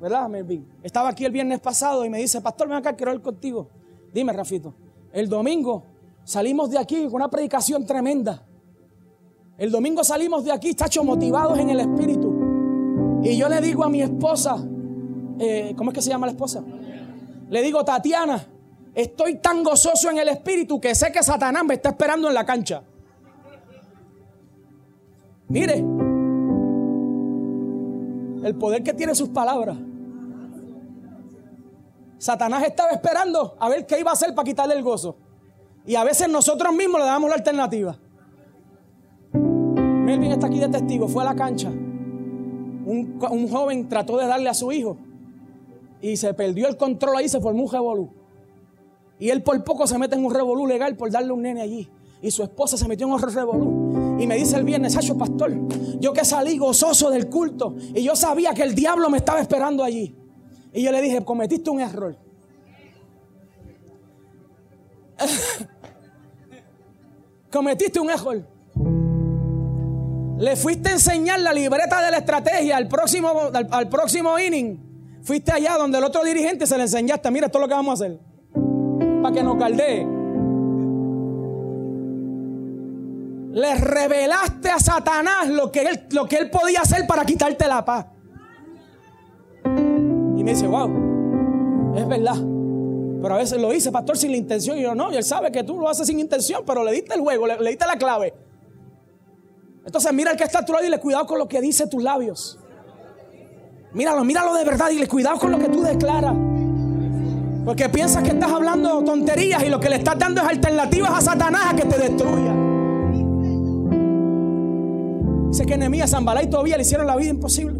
¿Verdad, 0.00 0.28
Melvin? 0.28 0.66
Estaba 0.82 1.10
aquí 1.10 1.24
el 1.24 1.30
viernes 1.30 1.60
pasado 1.60 2.04
y 2.04 2.10
me 2.10 2.18
dice, 2.18 2.40
pastor, 2.40 2.68
ven 2.68 2.78
acá, 2.78 2.96
quiero 2.96 3.14
ir 3.14 3.22
contigo. 3.22 3.68
Dime, 4.12 4.32
Rafito. 4.32 4.74
El 5.12 5.28
domingo 5.28 5.84
salimos 6.24 6.70
de 6.70 6.78
aquí 6.78 7.04
con 7.04 7.14
una 7.14 7.30
predicación 7.30 7.86
tremenda. 7.86 8.44
El 9.56 9.70
domingo 9.70 10.02
salimos 10.02 10.44
de 10.44 10.50
aquí, 10.50 10.74
tachos 10.74 11.04
motivados 11.04 11.56
en 11.56 11.70
el 11.70 11.80
espíritu. 11.80 13.20
Y 13.22 13.36
yo 13.36 13.48
le 13.48 13.60
digo 13.60 13.84
a 13.84 13.88
mi 13.88 14.02
esposa, 14.02 14.56
eh, 15.38 15.72
¿cómo 15.76 15.90
es 15.90 15.94
que 15.94 16.02
se 16.02 16.10
llama 16.10 16.26
la 16.26 16.32
esposa? 16.32 16.64
Le 17.48 17.62
digo, 17.62 17.84
Tatiana, 17.84 18.44
estoy 19.02 19.36
tan 19.36 19.62
gozoso 19.62 20.10
en 20.10 20.18
el 20.18 20.28
espíritu 20.28 20.80
que 20.80 20.92
sé 20.94 21.12
que 21.12 21.22
Satanás 21.22 21.64
me 21.64 21.74
está 21.74 21.90
esperando 21.90 22.26
en 22.26 22.34
la 22.34 22.44
cancha. 22.44 22.82
Mire, 25.46 25.84
el 28.44 28.54
poder 28.58 28.82
que 28.82 28.92
tiene 28.92 29.14
sus 29.14 29.28
palabras. 29.28 29.78
Satanás 32.18 32.64
estaba 32.64 32.90
esperando 32.90 33.56
a 33.60 33.68
ver 33.68 33.86
qué 33.86 34.00
iba 34.00 34.10
a 34.10 34.14
hacer 34.14 34.34
para 34.34 34.44
quitarle 34.44 34.74
el 34.74 34.82
gozo. 34.82 35.16
Y 35.86 35.94
a 35.94 36.02
veces 36.02 36.28
nosotros 36.28 36.74
mismos 36.74 37.00
le 37.00 37.06
damos 37.06 37.30
la 37.30 37.36
alternativa. 37.36 37.96
Melvin 39.32 40.32
está 40.32 40.48
aquí 40.48 40.58
de 40.58 40.68
testigo, 40.68 41.06
fue 41.06 41.22
a 41.22 41.26
la 41.26 41.36
cancha. 41.36 41.68
Un, 41.70 43.48
joven 43.48 43.88
trató 43.88 44.16
de 44.16 44.26
darle 44.26 44.48
a 44.48 44.54
su 44.54 44.72
hijo 44.72 44.96
y 46.00 46.16
se 46.16 46.34
perdió 46.34 46.66
el 46.66 46.76
control 46.76 47.16
ahí, 47.16 47.28
se 47.28 47.40
formó 47.40 47.62
un 47.62 47.70
revolú. 47.70 48.17
Y 49.18 49.30
él 49.30 49.42
por 49.42 49.62
poco 49.64 49.86
se 49.86 49.98
mete 49.98 50.14
en 50.14 50.24
un 50.24 50.32
revolú 50.32 50.66
legal 50.66 50.96
por 50.96 51.10
darle 51.10 51.32
un 51.32 51.42
nene 51.42 51.60
allí. 51.60 51.88
Y 52.20 52.30
su 52.30 52.42
esposa 52.42 52.76
se 52.76 52.86
metió 52.88 53.06
en 53.06 53.12
otro 53.12 53.28
revolú. 53.30 54.16
Y 54.20 54.26
me 54.26 54.36
dice 54.36 54.56
el 54.56 54.64
viernes, 54.64 54.94
Sacho 54.94 55.16
Pastor, 55.16 55.52
yo 56.00 56.12
que 56.12 56.24
salí 56.24 56.58
gozoso 56.58 57.10
del 57.10 57.28
culto 57.28 57.76
y 57.94 58.02
yo 58.02 58.16
sabía 58.16 58.52
que 58.54 58.62
el 58.62 58.74
diablo 58.74 59.08
me 59.10 59.18
estaba 59.18 59.40
esperando 59.40 59.84
allí. 59.84 60.16
Y 60.72 60.82
yo 60.82 60.92
le 60.92 61.00
dije, 61.00 61.24
cometiste 61.24 61.70
un 61.70 61.80
error. 61.80 62.16
cometiste 67.50 68.00
un 68.00 68.10
error. 68.10 68.44
Le 70.38 70.54
fuiste 70.56 70.90
a 70.90 70.92
enseñar 70.92 71.40
la 71.40 71.52
libreta 71.52 72.00
de 72.00 72.12
la 72.12 72.18
estrategia 72.18 72.76
al 72.76 72.86
próximo, 72.86 73.30
al, 73.70 73.88
próximo 73.88 74.38
inning. 74.38 75.20
Fuiste 75.22 75.50
allá 75.50 75.76
donde 75.76 75.98
el 75.98 76.04
otro 76.04 76.22
dirigente 76.22 76.66
se 76.66 76.76
le 76.76 76.84
enseñaste, 76.84 77.30
mira, 77.30 77.46
esto 77.46 77.58
es 77.58 77.62
lo 77.62 77.68
que 77.68 77.74
vamos 77.74 78.00
a 78.00 78.04
hacer. 78.04 78.20
Que 79.32 79.42
nos 79.42 79.56
caldee. 79.56 80.06
Le 83.52 83.74
revelaste 83.74 84.70
a 84.70 84.78
Satanás 84.78 85.48
lo 85.48 85.70
que, 85.70 85.82
él, 85.82 86.06
lo 86.12 86.26
que 86.26 86.36
él 86.36 86.50
podía 86.50 86.80
hacer 86.80 87.06
para 87.06 87.24
quitarte 87.24 87.66
la 87.66 87.84
paz. 87.84 88.06
Y 89.64 90.44
me 90.44 90.52
dice, 90.52 90.66
wow, 90.66 91.94
es 91.94 92.08
verdad. 92.08 92.36
Pero 93.20 93.34
a 93.34 93.38
veces 93.38 93.60
lo 93.60 93.74
hice, 93.74 93.92
pastor, 93.92 94.16
sin 94.16 94.30
la 94.30 94.38
intención. 94.38 94.78
Y 94.78 94.82
yo, 94.82 94.94
no, 94.94 95.12
y 95.12 95.16
él 95.16 95.24
sabe 95.24 95.52
que 95.52 95.62
tú 95.62 95.78
lo 95.78 95.88
haces 95.88 96.06
sin 96.06 96.20
intención, 96.20 96.62
pero 96.64 96.82
le 96.82 96.92
diste 96.92 97.14
el 97.14 97.20
juego, 97.20 97.46
le, 97.46 97.58
le 97.58 97.70
diste 97.70 97.86
la 97.86 97.96
clave. 97.96 98.32
Entonces 99.84 100.12
mira 100.12 100.30
al 100.30 100.36
que 100.36 100.44
está 100.44 100.60
a 100.60 100.64
tu 100.64 100.72
lado 100.72 100.84
y 100.84 100.86
dile 100.86 101.00
cuidado 101.00 101.26
con 101.26 101.38
lo 101.38 101.48
que 101.48 101.60
dice 101.60 101.86
tus 101.86 102.02
labios. 102.02 102.58
Míralo, 103.92 104.24
míralo 104.24 104.54
de 104.54 104.64
verdad 104.64 104.90
y 104.90 104.98
le 104.98 105.06
cuidado 105.06 105.38
con 105.38 105.50
lo 105.50 105.58
que 105.58 105.68
tú 105.68 105.82
declaras. 105.82 106.47
Porque 107.68 107.90
piensas 107.90 108.22
que 108.22 108.30
estás 108.30 108.50
hablando 108.50 109.04
tonterías 109.04 109.62
y 109.62 109.68
lo 109.68 109.78
que 109.78 109.90
le 109.90 109.96
estás 109.96 110.18
dando 110.18 110.40
es 110.40 110.48
alternativas 110.48 111.10
a 111.10 111.20
Satanás 111.20 111.66
a 111.70 111.76
que 111.76 111.84
te 111.84 111.98
destruya. 111.98 112.54
Dice 115.50 115.66
que 115.66 115.76
Nehemías, 115.76 116.08
Zambalá 116.08 116.42
y 116.42 116.46
todavía 116.46 116.78
le 116.78 116.82
hicieron 116.84 117.06
la 117.06 117.14
vida 117.14 117.28
imposible. 117.28 117.78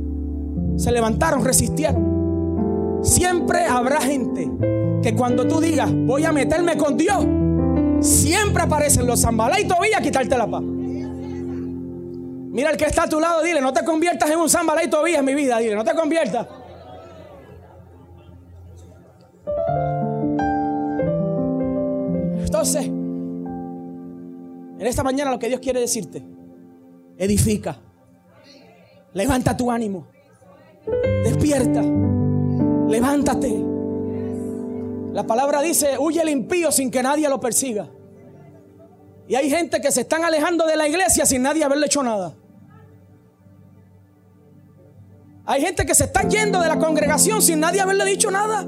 Se 0.77 0.93
levantaron, 0.93 1.43
resistieron. 1.43 3.01
Siempre 3.03 3.65
habrá 3.65 4.03
gente 4.03 4.51
que 5.03 5.15
cuando 5.15 5.49
tú 5.49 5.59
digas, 5.59 5.91
voy 5.91 6.23
a 6.27 6.33
meterme 6.33 6.77
con 6.77 6.99
Dios, 6.99 7.27
siempre 8.01 8.65
aparecen 8.65 9.07
los 9.07 9.23
Zambalá 9.23 9.59
y 9.59 9.67
Tobías 9.67 10.01
a 10.01 10.03
quitarte 10.03 10.37
la 10.37 10.47
paz. 10.47 10.65
Mira 12.51 12.73
el 12.73 12.77
que 12.77 12.85
está 12.85 13.05
a 13.05 13.09
tu 13.09 13.21
lado, 13.21 13.43
dile, 13.43 13.63
no 13.63 13.73
te 13.73 13.83
conviertas 13.87 14.29
en 14.29 14.39
un 14.39 14.51
Zambalá 14.51 14.85
y 14.85 14.91
Tobías 14.91 15.21
en 15.21 15.25
mi 15.25 15.35
vida, 15.35 15.57
dile, 15.57 15.75
no 15.75 15.85
te 15.85 15.95
conviertas. 15.95 16.47
Entonces, 22.61 22.87
en 22.87 24.85
esta 24.85 25.05
mañana 25.05 25.31
lo 25.31 25.39
que 25.39 25.47
Dios 25.47 25.61
quiere 25.61 25.79
decirte, 25.79 26.25
edifica, 27.17 27.79
levanta 29.13 29.57
tu 29.57 29.71
ánimo, 29.71 30.09
despierta, 31.23 31.81
levántate. 32.89 33.65
La 35.13 35.25
palabra 35.25 35.63
dice, 35.63 35.97
huye 36.01 36.21
el 36.21 36.31
impío 36.31 36.73
sin 36.73 36.91
que 36.91 37.01
nadie 37.01 37.29
lo 37.29 37.39
persiga. 37.39 37.89
Y 39.29 39.37
hay 39.37 39.49
gente 39.49 39.81
que 39.81 39.93
se 39.93 40.01
están 40.01 40.25
alejando 40.25 40.67
de 40.67 40.75
la 40.75 40.89
iglesia 40.89 41.27
sin 41.27 41.43
nadie 41.43 41.63
haberle 41.63 41.87
hecho 41.87 42.03
nada. 42.03 42.35
Hay 45.47 45.61
gente 45.61 45.87
que 45.87 45.95
se 45.95 46.07
está 46.07 46.23
yendo 46.23 46.61
de 46.61 46.67
la 46.67 46.81
congregación 46.81 47.41
sin 47.41 47.61
nadie 47.61 47.81
haberle 47.81 48.05
dicho 48.05 48.33
nada. 48.33 48.67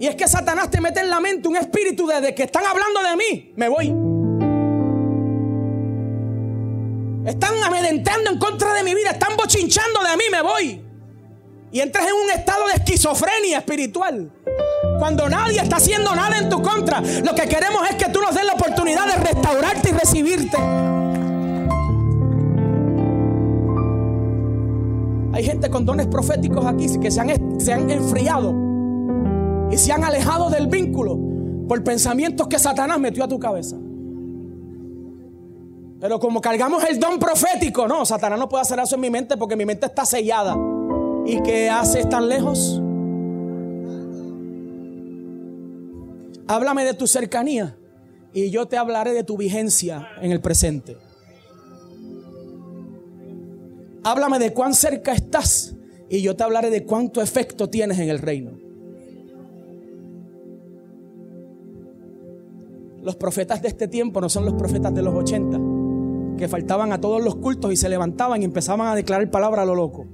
Y 0.00 0.06
es 0.06 0.14
que 0.14 0.28
Satanás 0.28 0.70
te 0.70 0.80
mete 0.80 1.00
en 1.00 1.10
la 1.10 1.18
mente 1.18 1.48
un 1.48 1.56
espíritu 1.56 2.06
de, 2.06 2.32
que 2.34 2.44
están 2.44 2.64
hablando 2.64 3.02
de 3.02 3.16
mí, 3.16 3.52
me 3.56 3.68
voy. 3.68 3.86
Están 7.28 7.62
amedentando 7.64 8.30
en 8.30 8.38
contra 8.38 8.72
de 8.74 8.84
mi 8.84 8.94
vida, 8.94 9.10
están 9.10 9.36
bochinchando 9.36 10.00
de 10.00 10.16
mí, 10.16 10.24
me 10.30 10.42
voy. 10.42 10.84
Y 11.72 11.80
entras 11.80 12.06
en 12.06 12.14
un 12.14 12.30
estado 12.30 12.68
de 12.68 12.74
esquizofrenia 12.74 13.58
espiritual. 13.58 14.30
Cuando 15.00 15.28
nadie 15.28 15.60
está 15.60 15.76
haciendo 15.76 16.14
nada 16.14 16.38
en 16.38 16.48
tu 16.48 16.62
contra, 16.62 17.00
lo 17.00 17.34
que 17.34 17.48
queremos 17.48 17.82
es 17.90 17.96
que 17.96 18.08
tú 18.10 18.20
nos 18.20 18.34
des 18.34 18.44
la 18.44 18.52
oportunidad 18.52 19.06
de 19.06 19.16
restaurarte 19.16 19.90
y 19.90 19.92
recibirte. 19.92 20.56
Hay 25.34 25.44
gente 25.44 25.68
con 25.68 25.84
dones 25.84 26.06
proféticos 26.06 26.64
aquí 26.64 26.86
que 27.00 27.10
se 27.10 27.20
han, 27.20 27.60
se 27.60 27.72
han 27.72 27.90
enfriado 27.90 28.67
y 29.70 29.76
se 29.76 29.92
han 29.92 30.04
alejado 30.04 30.50
del 30.50 30.66
vínculo 30.66 31.18
por 31.68 31.84
pensamientos 31.84 32.48
que 32.48 32.58
Satanás 32.58 32.98
metió 32.98 33.24
a 33.24 33.28
tu 33.28 33.38
cabeza. 33.38 33.76
Pero 36.00 36.20
como 36.20 36.40
cargamos 36.40 36.84
el 36.84 36.98
don 36.98 37.18
profético, 37.18 37.88
no, 37.88 38.06
Satanás 38.06 38.38
no 38.38 38.48
puede 38.48 38.62
hacer 38.62 38.78
eso 38.78 38.94
en 38.94 39.00
mi 39.00 39.10
mente 39.10 39.36
porque 39.36 39.56
mi 39.56 39.66
mente 39.66 39.86
está 39.86 40.04
sellada. 40.04 40.56
¿Y 41.26 41.42
qué 41.42 41.68
hace 41.68 42.04
tan 42.04 42.28
lejos? 42.28 42.80
Háblame 46.46 46.84
de 46.84 46.94
tu 46.94 47.06
cercanía 47.06 47.76
y 48.32 48.50
yo 48.50 48.66
te 48.66 48.78
hablaré 48.78 49.12
de 49.12 49.24
tu 49.24 49.36
vigencia 49.36 50.08
en 50.22 50.30
el 50.30 50.40
presente. 50.40 50.96
Háblame 54.04 54.38
de 54.38 54.54
cuán 54.54 54.72
cerca 54.72 55.12
estás 55.12 55.74
y 56.08 56.22
yo 56.22 56.36
te 56.36 56.44
hablaré 56.44 56.70
de 56.70 56.84
cuánto 56.84 57.20
efecto 57.20 57.68
tienes 57.68 57.98
en 57.98 58.08
el 58.08 58.20
reino. 58.20 58.67
Los 63.02 63.16
profetas 63.16 63.62
de 63.62 63.68
este 63.68 63.88
tiempo 63.88 64.20
no 64.20 64.28
son 64.28 64.44
los 64.44 64.54
profetas 64.54 64.94
de 64.94 65.02
los 65.02 65.14
80, 65.14 65.58
que 66.36 66.48
faltaban 66.48 66.92
a 66.92 67.00
todos 67.00 67.22
los 67.22 67.36
cultos 67.36 67.72
y 67.72 67.76
se 67.76 67.88
levantaban 67.88 68.42
y 68.42 68.44
empezaban 68.44 68.88
a 68.88 68.94
declarar 68.94 69.30
palabra 69.30 69.62
a 69.62 69.66
lo 69.66 69.74
loco. 69.74 70.06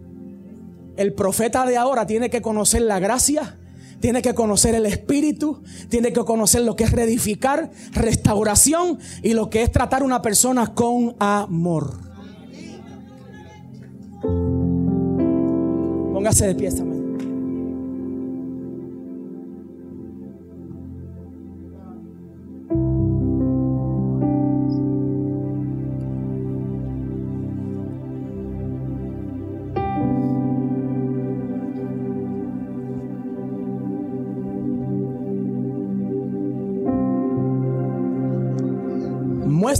El 0.96 1.12
profeta 1.14 1.66
de 1.66 1.76
ahora 1.76 2.06
tiene 2.06 2.30
que 2.30 2.42
conocer 2.42 2.82
la 2.82 3.00
gracia, 3.00 3.58
tiene 4.00 4.22
que 4.22 4.34
conocer 4.34 4.74
el 4.74 4.86
espíritu, 4.86 5.62
tiene 5.88 6.12
que 6.12 6.20
conocer 6.20 6.62
lo 6.62 6.76
que 6.76 6.84
es 6.84 6.92
reedificar, 6.92 7.70
restauración 7.92 8.98
y 9.22 9.32
lo 9.32 9.48
que 9.48 9.62
es 9.62 9.72
tratar 9.72 10.02
a 10.02 10.04
una 10.04 10.20
persona 10.20 10.74
con 10.74 11.16
amor. 11.18 12.00
Póngase 16.12 16.46
de 16.46 16.54
pie 16.54 16.70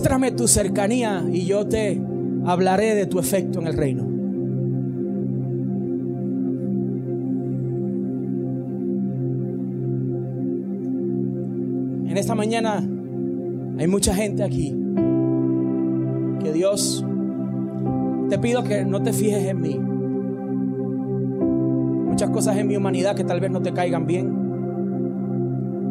Muéstrame 0.05 0.33
tu 0.33 0.47
cercanía 0.47 1.25
y 1.33 1.47
yo 1.47 1.67
te 1.67 1.99
hablaré 2.45 2.95
de 2.95 3.07
tu 3.07 3.19
efecto 3.19 3.59
en 3.63 3.67
el 3.67 3.73
reino. 3.73 4.03
En 12.07 12.19
esta 12.19 12.35
mañana 12.35 12.87
hay 13.79 13.87
mucha 13.87 14.15
gente 14.15 14.43
aquí 14.43 14.77
que 16.43 16.53
Dios 16.53 17.03
te 18.29 18.39
pido 18.39 18.63
que 18.63 18.85
no 18.85 19.03
te 19.03 19.15
fijes 19.15 19.43
en 19.47 19.59
mí. 19.59 19.81
Muchas 22.11 22.29
cosas 22.29 22.59
en 22.59 22.69
mi 22.69 22.77
humanidad 22.77 23.17
que 23.17 23.25
tal 23.25 23.41
vez 23.41 23.51
no 23.51 23.63
te 23.63 23.73
caigan 23.73 24.07
bien. 24.07 24.31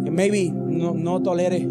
Que 0.05 0.11
maybe 0.11 0.51
no, 0.53 0.93
no 0.93 1.20
toleres. 1.24 1.66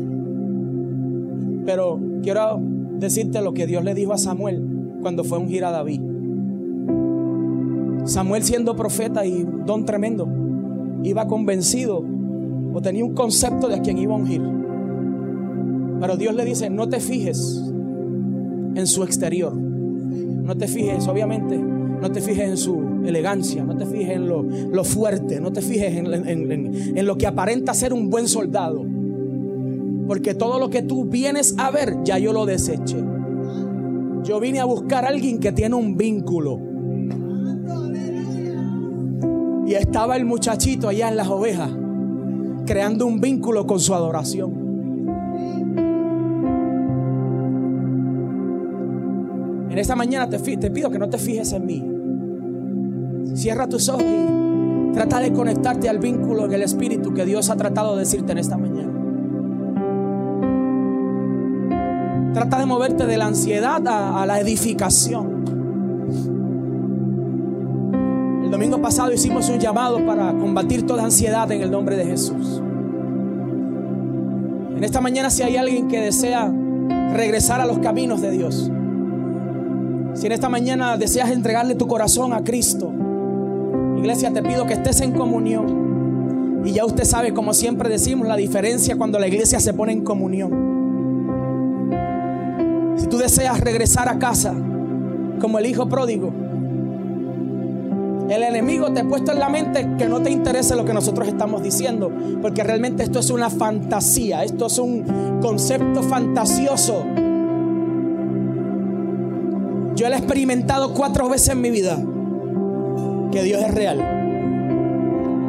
Pero 1.64 2.00
quiero 2.22 2.60
decirte 2.98 3.40
lo 3.40 3.54
que 3.54 3.66
Dios 3.66 3.84
le 3.84 3.94
dijo 3.94 4.12
a 4.12 4.18
Samuel 4.18 4.62
cuando 5.00 5.24
fue 5.24 5.38
a 5.38 5.40
ungir 5.40 5.64
a 5.64 5.70
David. 5.70 6.00
Samuel 8.04 8.42
siendo 8.42 8.74
profeta 8.74 9.24
y 9.24 9.46
don 9.64 9.84
tremendo, 9.84 10.28
iba 11.04 11.26
convencido 11.26 12.04
o 12.74 12.80
tenía 12.80 13.04
un 13.04 13.14
concepto 13.14 13.68
de 13.68 13.76
a 13.76 13.82
quien 13.82 13.98
iba 13.98 14.14
a 14.14 14.16
ungir. 14.16 14.42
Pero 16.00 16.16
Dios 16.16 16.34
le 16.34 16.44
dice, 16.44 16.68
no 16.68 16.88
te 16.88 16.98
fijes 16.98 17.62
en 18.74 18.86
su 18.86 19.04
exterior. 19.04 19.54
No 19.54 20.56
te 20.56 20.66
fijes, 20.66 21.06
obviamente, 21.06 21.56
no 21.56 22.10
te 22.10 22.20
fijes 22.20 22.48
en 22.48 22.56
su 22.56 22.82
elegancia, 23.04 23.62
no 23.62 23.76
te 23.76 23.86
fijes 23.86 24.16
en 24.16 24.28
lo, 24.28 24.84
fuerte, 24.84 25.40
no 25.40 25.52
te 25.52 25.62
fijes 25.62 25.94
en 25.94 27.06
lo 27.06 27.16
que 27.16 27.26
aparenta 27.28 27.72
ser 27.74 27.92
un 27.92 28.10
buen 28.10 28.26
soldado. 28.26 28.84
Porque 30.06 30.34
todo 30.34 30.58
lo 30.58 30.70
que 30.70 30.82
tú 30.82 31.04
vienes 31.04 31.54
a 31.58 31.70
ver, 31.70 31.98
ya 32.04 32.18
yo 32.18 32.32
lo 32.32 32.46
deseché. 32.46 33.02
Yo 34.24 34.38
vine 34.40 34.60
a 34.60 34.64
buscar 34.64 35.04
a 35.04 35.08
alguien 35.08 35.38
que 35.38 35.52
tiene 35.52 35.74
un 35.74 35.96
vínculo. 35.96 36.60
Y 39.66 39.74
estaba 39.74 40.16
el 40.16 40.24
muchachito 40.24 40.88
allá 40.88 41.08
en 41.08 41.16
las 41.16 41.28
ovejas, 41.28 41.70
creando 42.66 43.06
un 43.06 43.20
vínculo 43.20 43.66
con 43.66 43.80
su 43.80 43.94
adoración. 43.94 44.62
En 49.72 49.78
esta 49.78 49.96
mañana 49.96 50.28
te, 50.28 50.38
pido 50.70 50.90
que 50.90 50.98
no 50.98 51.08
te 51.08 51.16
fijes 51.16 51.50
en 51.54 51.64
mí. 51.64 51.82
Cierra 53.34 53.66
tus 53.66 53.88
ojos 53.88 54.04
y 54.04 54.92
trata 54.92 55.18
de 55.18 55.32
conectarte 55.32 55.88
al 55.88 55.98
vínculo 55.98 56.44
en 56.44 56.52
el 56.52 56.62
Espíritu 56.62 57.14
que 57.14 57.24
Dios 57.24 57.48
ha 57.48 57.56
tratado 57.56 57.94
de 57.94 58.00
decirte 58.00 58.32
en 58.32 58.38
esta 58.38 58.58
mañana. 58.58 58.91
Trata 62.34 62.58
de 62.58 62.64
moverte 62.64 63.04
de 63.04 63.18
la 63.18 63.26
ansiedad 63.26 63.86
a, 63.86 64.24
la 64.24 64.40
edificación. 64.40 65.44
El 68.42 68.50
domingo 68.50 68.80
pasado 68.80 69.12
hicimos 69.12 69.50
un 69.50 69.58
llamado 69.58 70.04
para 70.06 70.32
combatir 70.32 70.86
toda 70.86 71.04
ansiedad 71.04 71.50
en 71.52 71.60
el 71.60 71.70
nombre 71.70 71.94
de 71.94 72.06
Jesús. 72.06 72.62
En 74.74 74.82
esta 74.82 75.02
mañana 75.02 75.28
si 75.28 75.42
hay 75.42 75.56
alguien 75.56 75.88
que 75.88 76.00
desea 76.00 76.50
regresar 77.12 77.60
a 77.60 77.66
los 77.66 77.80
caminos 77.80 78.22
de 78.22 78.30
Dios, 78.30 78.70
si 80.14 80.26
en 80.26 80.32
esta 80.32 80.48
mañana 80.48 80.96
deseas 80.96 81.30
entregarle 81.30 81.74
tu 81.74 81.86
corazón 81.86 82.32
a 82.32 82.42
Cristo, 82.42 82.90
iglesia 83.98 84.32
te 84.32 84.42
pido 84.42 84.66
que 84.66 84.72
estés 84.72 85.02
en 85.02 85.12
comunión. 85.12 86.62
Y 86.64 86.72
ya 86.72 86.86
usted 86.86 87.04
sabe, 87.04 87.34
como 87.34 87.52
siempre 87.52 87.90
decimos, 87.90 88.26
la 88.26 88.36
diferencia 88.36 88.96
cuando 88.96 89.18
la 89.18 89.28
iglesia 89.28 89.60
se 89.60 89.74
pone 89.74 89.92
en 89.92 90.02
comunión. 90.02 90.71
Tú 93.12 93.18
deseas 93.18 93.60
regresar 93.60 94.08
a 94.08 94.18
casa 94.18 94.54
como 95.38 95.58
el 95.58 95.66
hijo 95.66 95.86
pródigo, 95.86 96.32
el 98.30 98.42
enemigo 98.42 98.90
te 98.90 99.00
ha 99.00 99.04
puesto 99.04 99.32
en 99.32 99.38
la 99.38 99.50
mente 99.50 99.86
que 99.98 100.08
no 100.08 100.22
te 100.22 100.30
interese 100.30 100.74
lo 100.76 100.86
que 100.86 100.94
nosotros 100.94 101.28
estamos 101.28 101.62
diciendo, 101.62 102.10
porque 102.40 102.64
realmente 102.64 103.02
esto 103.02 103.18
es 103.18 103.28
una 103.28 103.50
fantasía, 103.50 104.44
esto 104.44 104.64
es 104.64 104.78
un 104.78 105.40
concepto 105.42 106.02
fantasioso. 106.02 107.04
Yo 109.94 110.06
he 110.06 110.16
experimentado 110.16 110.94
cuatro 110.94 111.28
veces 111.28 111.50
en 111.50 111.60
mi 111.60 111.70
vida 111.70 111.98
que 113.30 113.42
Dios 113.42 113.60
es 113.60 113.74
real. 113.74 113.98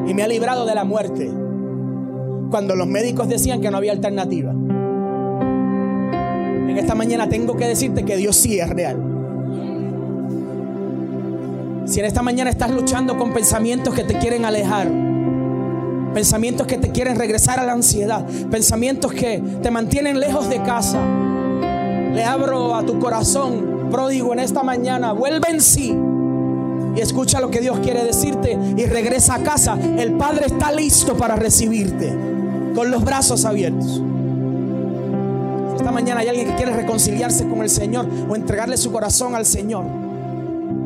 y 0.06 0.14
me 0.14 0.22
ha 0.22 0.28
librado 0.28 0.66
de 0.66 0.76
la 0.76 0.84
muerte 0.84 1.32
cuando 2.50 2.76
los 2.76 2.88
médicos 2.88 3.30
decían 3.30 3.62
que 3.62 3.72
no 3.72 3.78
había 3.78 3.94
alternativa. 3.94 4.54
En 6.70 6.78
esta 6.78 6.96
mañana 6.96 7.30
tengo 7.30 7.56
que 7.56 7.68
decirte 7.68 8.04
que 8.04 8.18
Dios 8.18 8.36
sí 8.36 8.60
es 8.60 8.70
real. 8.70 8.98
Si 11.86 12.00
en 12.00 12.06
esta 12.06 12.22
mañana 12.22 12.50
estás 12.50 12.72
luchando 12.72 13.18
con 13.18 13.34
pensamientos 13.34 13.94
que 13.94 14.04
te 14.04 14.18
quieren 14.18 14.46
alejar, 14.46 14.90
pensamientos 16.14 16.66
que 16.66 16.78
te 16.78 16.92
quieren 16.92 17.18
regresar 17.18 17.60
a 17.60 17.64
la 17.66 17.74
ansiedad, 17.74 18.26
pensamientos 18.50 19.12
que 19.12 19.44
te 19.62 19.70
mantienen 19.70 20.20
lejos 20.20 20.50
de 20.50 20.62
casa, 20.64 21.00
le 22.14 22.24
abro 22.24 22.76
a 22.76 22.84
tu 22.86 23.00
corazón 23.00 23.90
pródigo 23.92 24.34
en 24.34 24.40
esta 24.40 24.64
mañana, 24.64 25.12
vuelve 25.12 25.50
en 25.50 25.62
sí 25.62 25.96
y 26.96 27.02
escucha 27.02 27.42
lo 27.42 27.50
que 27.50 27.60
Dios 27.60 27.80
quiere 27.80 28.04
decirte 28.04 28.58
y 28.78 28.86
regresa 28.86 29.36
a 29.36 29.44
casa. 29.44 29.78
El 29.98 30.14
Padre 30.14 30.46
está 30.46 30.72
listo 30.72 31.18
para 31.18 31.36
recibirte 31.36 32.14
con 32.74 32.92
los 32.92 33.04
brazos 33.04 33.46
abiertos. 33.46 34.02
Esta 35.84 35.92
mañana 35.92 36.22
hay 36.22 36.30
alguien 36.30 36.48
que 36.48 36.56
quiere 36.56 36.72
reconciliarse 36.72 37.46
con 37.46 37.62
el 37.62 37.70
Señor 37.70 38.08
o 38.30 38.38
entregarle 38.38 38.78
su 38.78 38.90
corazón 38.90 39.36
al 39.36 39.46
Señor. 39.46 39.84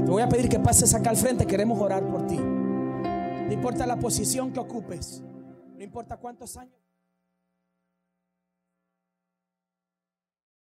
Te 0.03 0.09
voy 0.09 0.23
a 0.23 0.27
pedir 0.27 0.49
que 0.49 0.57
pases 0.57 0.95
acá 0.95 1.11
al 1.11 1.17
frente, 1.17 1.45
queremos 1.45 1.79
orar 1.79 2.03
por 2.03 2.25
ti. 2.25 2.37
No 2.37 3.53
importa 3.53 3.85
la 3.85 3.97
posición 3.97 4.51
que 4.51 4.59
ocupes, 4.59 5.21
no 5.75 5.83
importa 5.83 6.17
cuántos 6.17 6.57
años. 6.57 6.86